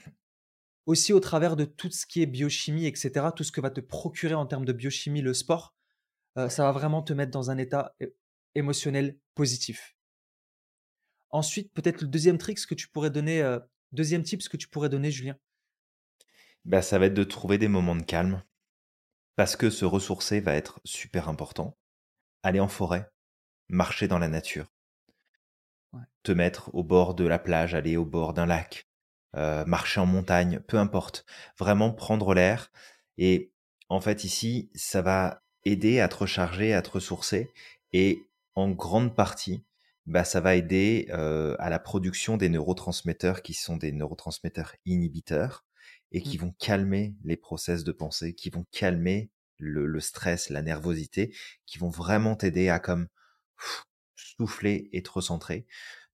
[0.85, 3.81] Aussi au travers de tout ce qui est biochimie, etc., tout ce que va te
[3.81, 5.75] procurer en termes de biochimie le sport,
[6.37, 7.95] euh, ça va vraiment te mettre dans un état
[8.55, 9.95] émotionnel positif.
[11.29, 13.59] Ensuite, peut-être le deuxième trick que tu pourrais donner, euh,
[13.91, 15.37] deuxième tip que tu pourrais donner, Julien.
[16.65, 18.43] Bah, ça va être de trouver des moments de calme
[19.35, 21.77] parce que se ressourcer va être super important.
[22.43, 23.09] Aller en forêt,
[23.69, 24.71] marcher dans la nature,
[25.93, 26.03] Ouais.
[26.23, 28.87] te mettre au bord de la plage, aller au bord d'un lac,
[29.35, 31.25] euh, marcher en montagne, peu importe.
[31.57, 32.71] Vraiment prendre l'air.
[33.17, 33.51] Et
[33.89, 37.51] en fait, ici, ça va aider à te recharger, à te ressourcer.
[37.93, 38.23] Et
[38.55, 39.63] en grande partie,
[40.05, 45.65] bah, ça va aider euh, à la production des neurotransmetteurs qui sont des neurotransmetteurs inhibiteurs
[46.11, 46.41] et qui Mm.
[46.41, 51.33] vont calmer les process de pensée, qui vont calmer le, le stress, la nervosité,
[51.65, 53.07] qui vont vraiment t'aider à comme
[53.57, 55.65] pff, souffler et te recentrer.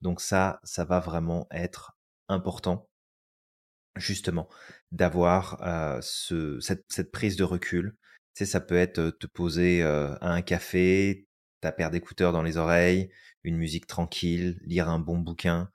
[0.02, 1.98] Donc ça, ça va vraiment être
[2.28, 2.88] important
[3.98, 4.50] justement
[4.92, 7.96] d'avoir euh, ce, cette, cette prise de recul.
[8.36, 11.28] Tu sais, ça peut être te poser euh, à un café,
[11.62, 13.10] ta paire d'écouteurs dans les oreilles,
[13.44, 15.72] une musique tranquille, lire un bon bouquin.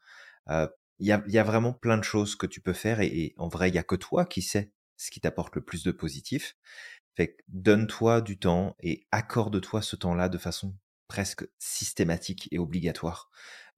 [0.48, 3.34] Il y, a, y a vraiment plein de choses que tu peux faire et, et
[3.36, 5.90] en vrai, il y a que toi qui sais ce qui t'apporte le plus de
[5.90, 6.56] positif.
[7.16, 10.76] Fait donne-toi du temps et accorde-toi ce temps-là de façon
[11.08, 13.30] presque systématique et obligatoire.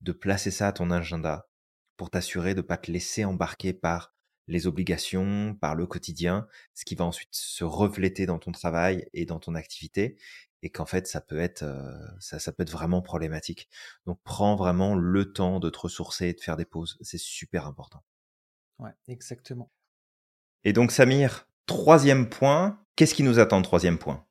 [0.03, 1.49] De placer ça à ton agenda
[1.97, 4.14] pour t'assurer de pas te laisser embarquer par
[4.47, 9.25] les obligations, par le quotidien, ce qui va ensuite se refléter dans ton travail et
[9.25, 10.17] dans ton activité,
[10.63, 13.69] et qu'en fait ça peut être euh, ça, ça peut être vraiment problématique.
[14.07, 17.67] Donc prends vraiment le temps de te ressourcer et de faire des pauses, c'est super
[17.67, 18.03] important.
[18.79, 19.71] Ouais, exactement.
[20.65, 24.27] Et donc Samir, troisième point, qu'est-ce qui nous attend troisième point?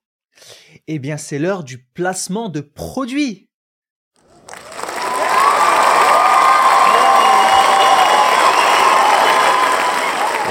[0.87, 3.49] Eh bien, c'est l'heure du placement de produits.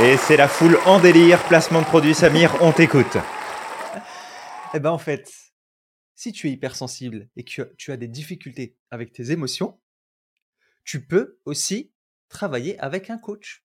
[0.03, 3.17] Et c'est la foule en délire, placement de produit Samir, on t'écoute.
[4.75, 5.33] Eh ben, en fait,
[6.17, 9.81] si tu es hypersensible et que tu as des difficultés avec tes émotions,
[10.83, 11.93] tu peux aussi
[12.29, 13.65] travailler avec un coach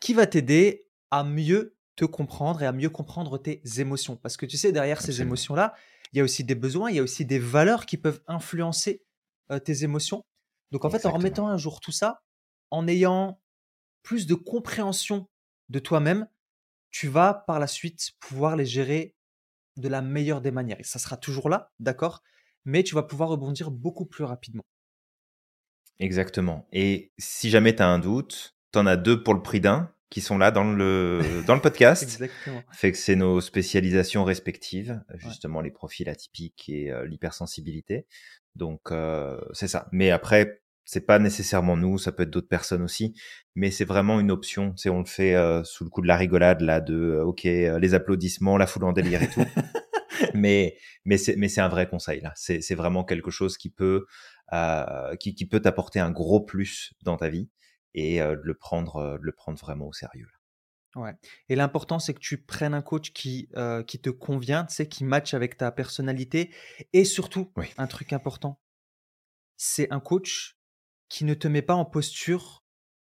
[0.00, 4.16] qui va t'aider à mieux te comprendre et à mieux comprendre tes émotions.
[4.16, 5.74] Parce que tu sais, derrière ces émotions-là,
[6.12, 9.02] il y a aussi des besoins, il y a aussi des valeurs qui peuvent influencer
[9.50, 10.24] euh, tes émotions.
[10.70, 12.22] Donc en fait, en remettant un jour tout ça,
[12.70, 13.40] en ayant
[14.04, 15.28] plus de compréhension
[15.68, 16.26] de toi-même,
[16.90, 19.16] tu vas par la suite pouvoir les gérer
[19.76, 20.80] de la meilleure des manières.
[20.80, 22.22] Et ça sera toujours là, d'accord
[22.64, 24.64] Mais tu vas pouvoir rebondir beaucoup plus rapidement.
[25.98, 26.68] Exactement.
[26.72, 29.92] Et si jamais tu as un doute, tu en as deux pour le prix d'un
[30.10, 32.02] qui sont là dans le, dans le podcast.
[32.02, 32.62] Exactement.
[32.70, 38.06] Fait que c'est nos spécialisations respectives, justement les profils atypiques et euh, l'hypersensibilité.
[38.54, 39.88] Donc euh, c'est ça.
[39.90, 43.14] Mais après, c'est pas nécessairement nous, ça peut être d'autres personnes aussi,
[43.54, 44.74] mais c'est vraiment une option.
[44.76, 47.46] C'est on le fait euh, sous le coup de la rigolade là, de euh, ok
[47.46, 49.44] euh, les applaudissements, la foule en délire et tout.
[50.34, 52.32] mais mais c'est mais c'est un vrai conseil là.
[52.36, 54.06] C'est c'est vraiment quelque chose qui peut
[55.18, 57.48] qui qui peut t'apporter un gros plus dans ta vie
[57.94, 60.26] et de le prendre de le prendre vraiment au sérieux.
[60.26, 61.02] Là.
[61.02, 61.14] Ouais.
[61.48, 63.48] Et l'important, c'est que tu prennes un coach qui,
[63.86, 66.50] qui te convient, tu sais, qui match avec ta personnalité.
[66.92, 67.68] Et surtout, Oui.
[67.78, 68.60] un truc important,
[69.56, 70.58] c'est un coach
[71.12, 72.64] qui ne te met pas en posture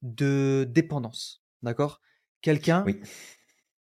[0.02, 1.41] de dépendance.
[1.64, 2.02] D'accord?
[2.41, 3.00] Quelqu'un Oui.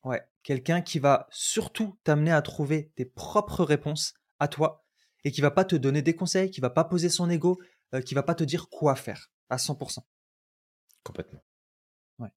[0.05, 4.85] ouais, quelqu'un qui va surtout t'amener à trouver tes propres réponses à toi
[5.25, 7.59] et qui va pas te donner des conseils, qui va pas poser son ego,
[7.95, 10.01] euh, qui va pas te dire quoi faire à 100%.
[11.05, 11.43] Complètement.
[12.19, 12.35] Ouais.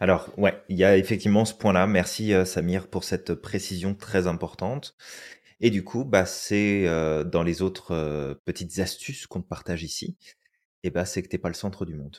[0.00, 1.86] Alors, ouais, il y a effectivement ce point-là.
[1.86, 4.96] Merci euh, Samir pour cette précision très importante.
[5.60, 9.82] Et du coup, bah, c'est euh, dans les autres euh, petites astuces qu'on te partage
[9.82, 10.16] ici,
[10.82, 12.18] et bah, c'est que t'es pas le centre du monde.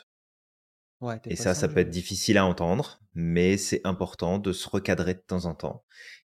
[1.01, 5.13] Ouais, Et ça, ça peut être difficile à entendre, mais c'est important de se recadrer
[5.15, 5.83] de temps en temps.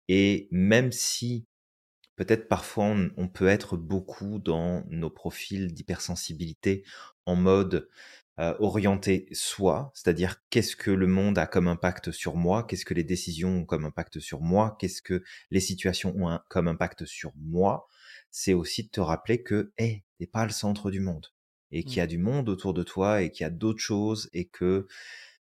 [0.08, 1.46] Et même si
[2.16, 6.84] peut-être parfois on, on peut être beaucoup dans nos profils d'hypersensibilité
[7.26, 7.88] en mode
[8.40, 12.94] euh, orienté soi, c'est-à-dire qu'est-ce que le monde a comme impact sur moi, qu'est-ce que
[12.94, 17.06] les décisions ont comme impact sur moi, qu'est-ce que les situations ont un- comme impact
[17.06, 17.88] sur moi,
[18.30, 21.28] c'est aussi de te rappeler que, hé, t'es pas le centre du monde
[21.72, 24.28] et qu'il y a du monde autour de toi et qu'il y a d'autres choses
[24.32, 24.86] et que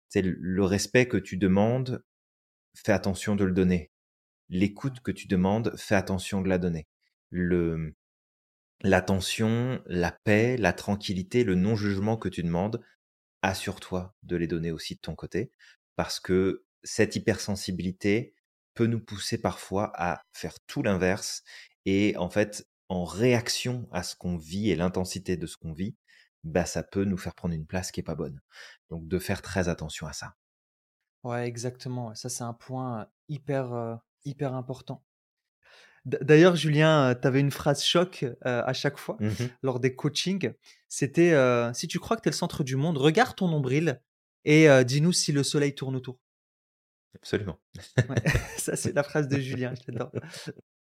[0.10, 2.04] c'est le respect que tu demandes,
[2.76, 3.92] fais attention de le donner.
[4.50, 6.88] L'écoute que tu demandes, fais attention de la donner.
[7.30, 7.94] Le,
[8.82, 12.82] l'attention, la paix, la tranquillité, le non-jugement que tu demandes,
[13.42, 15.52] assure-toi de les donner aussi de ton côté,
[15.96, 18.34] parce que cette hypersensibilité
[18.74, 21.44] peut nous pousser parfois à faire tout l'inverse
[21.86, 25.96] et en fait, en réaction à ce qu'on vit et l'intensité de ce qu'on vit,
[26.44, 28.40] bah, ça peut nous faire prendre une place qui est pas bonne.
[28.90, 30.36] Donc, de faire très attention à ça.
[31.24, 32.14] Ouais, exactement.
[32.16, 35.04] Ça, c'est un point hyper, hyper important.
[36.06, 39.50] D- D'ailleurs, Julien, tu avais une phrase choc euh, à chaque fois Mhm.
[39.62, 40.54] lors des coachings.
[40.88, 44.02] C'était euh, si tu crois que tu es le centre du monde, regarde ton nombril
[44.46, 46.18] et euh, dis-nous si le soleil tourne autour.
[47.16, 47.60] Absolument.
[47.98, 48.16] Ouais,
[48.58, 49.74] ça, c'est la phrase de Julien.
[49.86, 50.12] J'adore.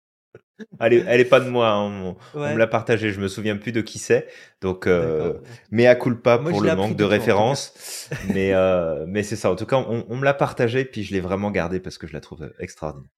[0.80, 3.28] Elle est, elle est pas de moi, hein, on, on me l'a partagé, je me
[3.28, 4.28] souviens plus de qui c'est,
[4.62, 5.40] donc euh,
[5.72, 9.66] mea culpa Moi, pour le manque de référence, mais, euh, mais c'est ça, en tout
[9.66, 12.22] cas, on, on me l'a partagé, puis je l'ai vraiment gardé parce que je la
[12.22, 13.10] trouve euh, extraordinaire.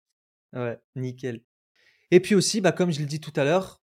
[0.53, 1.43] Ouais, nickel.
[2.11, 3.83] Et puis aussi, bah, comme je l'ai dit tout à l'heure,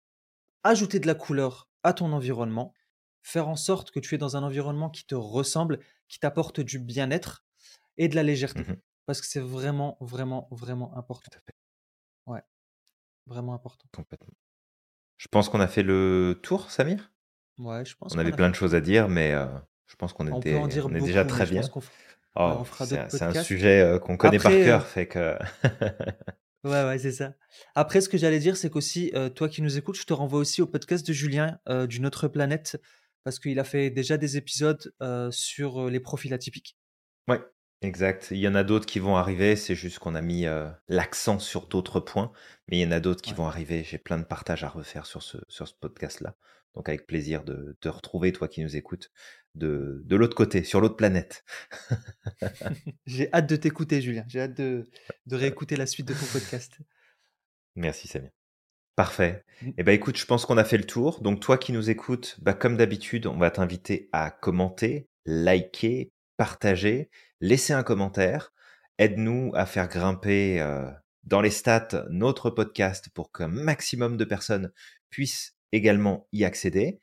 [0.62, 2.74] ajouter de la couleur à ton environnement,
[3.22, 6.78] faire en sorte que tu es dans un environnement qui te ressemble, qui t'apporte du
[6.78, 7.44] bien-être
[7.96, 8.60] et de la légèreté.
[8.60, 8.76] Mhm,
[9.06, 11.30] Parce que c'est vraiment, vraiment, vraiment important.
[12.26, 12.42] à Ouais,
[13.28, 13.88] vraiment important.
[13.92, 14.34] complètement.
[15.16, 17.12] Je pense qu'on a fait le tour, Samir?
[17.58, 19.46] Ouais, je pense On avait plein fait de choses à dire, mais euh,
[19.86, 21.62] je pense qu'on était, on est déjà très bien.
[22.40, 25.36] Oh, c'est un, sujet euh, qu'on connaît par euh, cœur, fait que...
[26.64, 27.34] ouais, ouais, c'est ça.
[27.74, 30.38] Après, ce que j'allais dire, c'est qu'aussi, euh, toi qui nous écoutes, je te renvoie
[30.38, 31.58] aussi au podcast de Julien
[31.88, 32.80] d'une autre planète,
[33.24, 34.94] parce qu'il a fait déjà des épisodes
[35.30, 36.78] sur les profils atypiques.
[37.26, 37.40] Ouais,
[37.82, 38.28] exact.
[38.30, 41.38] Il y en a d'autres qui vont arriver, c'est juste qu'on a mis euh, l'accent
[41.38, 42.32] sur d'autres points,
[42.68, 43.36] mais il y en a d'autres qui Ouais.
[43.36, 43.84] vont arriver.
[43.84, 46.36] J'ai plein de partages à refaire sur ce, sur ce podcast-là.
[46.74, 49.10] Donc avec plaisir de te retrouver, toi qui nous écoutes,
[49.54, 51.44] de, de l'autre côté, sur l'autre planète.
[53.06, 54.24] J'ai hâte de t'écouter, Julien.
[54.28, 54.84] J'ai hâte de,
[55.26, 56.78] de réécouter la suite de ton podcast.
[57.74, 58.30] Merci Samir.
[58.96, 59.44] Parfait.
[59.62, 59.70] Mm.
[59.78, 61.20] Eh ben écoute, je pense qu'on a fait le tour.
[61.20, 67.10] Donc toi qui nous écoutes, bah, comme d'habitude, on va t'inviter à commenter, liker, partager,
[67.42, 68.54] laisser un commentaire.
[68.96, 70.90] Aide-nous à faire grimper euh,
[71.24, 74.72] dans les stats notre podcast pour qu'un maximum de personnes
[75.10, 77.00] puissent également y accéder.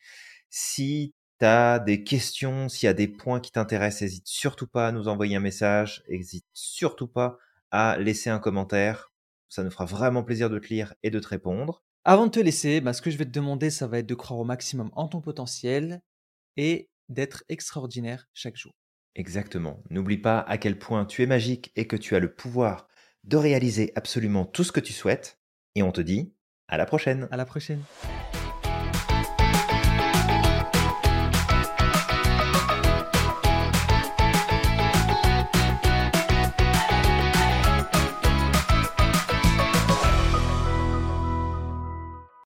[0.49, 4.87] Si tu as des questions, s'il y a des points qui t'intéressent, n'hésite surtout pas
[4.87, 7.37] à nous envoyer un message, n'hésite surtout pas
[7.71, 9.11] à laisser un commentaire.
[9.49, 11.83] Ça nous fera vraiment plaisir de te lire et de te répondre.
[12.05, 14.15] Avant de te laisser, bah, ce que je vais te demander, ça va être de
[14.15, 16.01] croire au maximum en ton potentiel
[16.55, 18.73] et d'être extraordinaire chaque jour.
[19.15, 19.81] Exactement.
[19.89, 22.87] N'oublie pas à quel point tu es magique et que tu as le pouvoir
[23.23, 25.39] de réaliser absolument tout ce que tu souhaites.
[25.75, 26.33] Et on te dit
[26.67, 27.27] à la prochaine.
[27.31, 27.81] À la prochaine.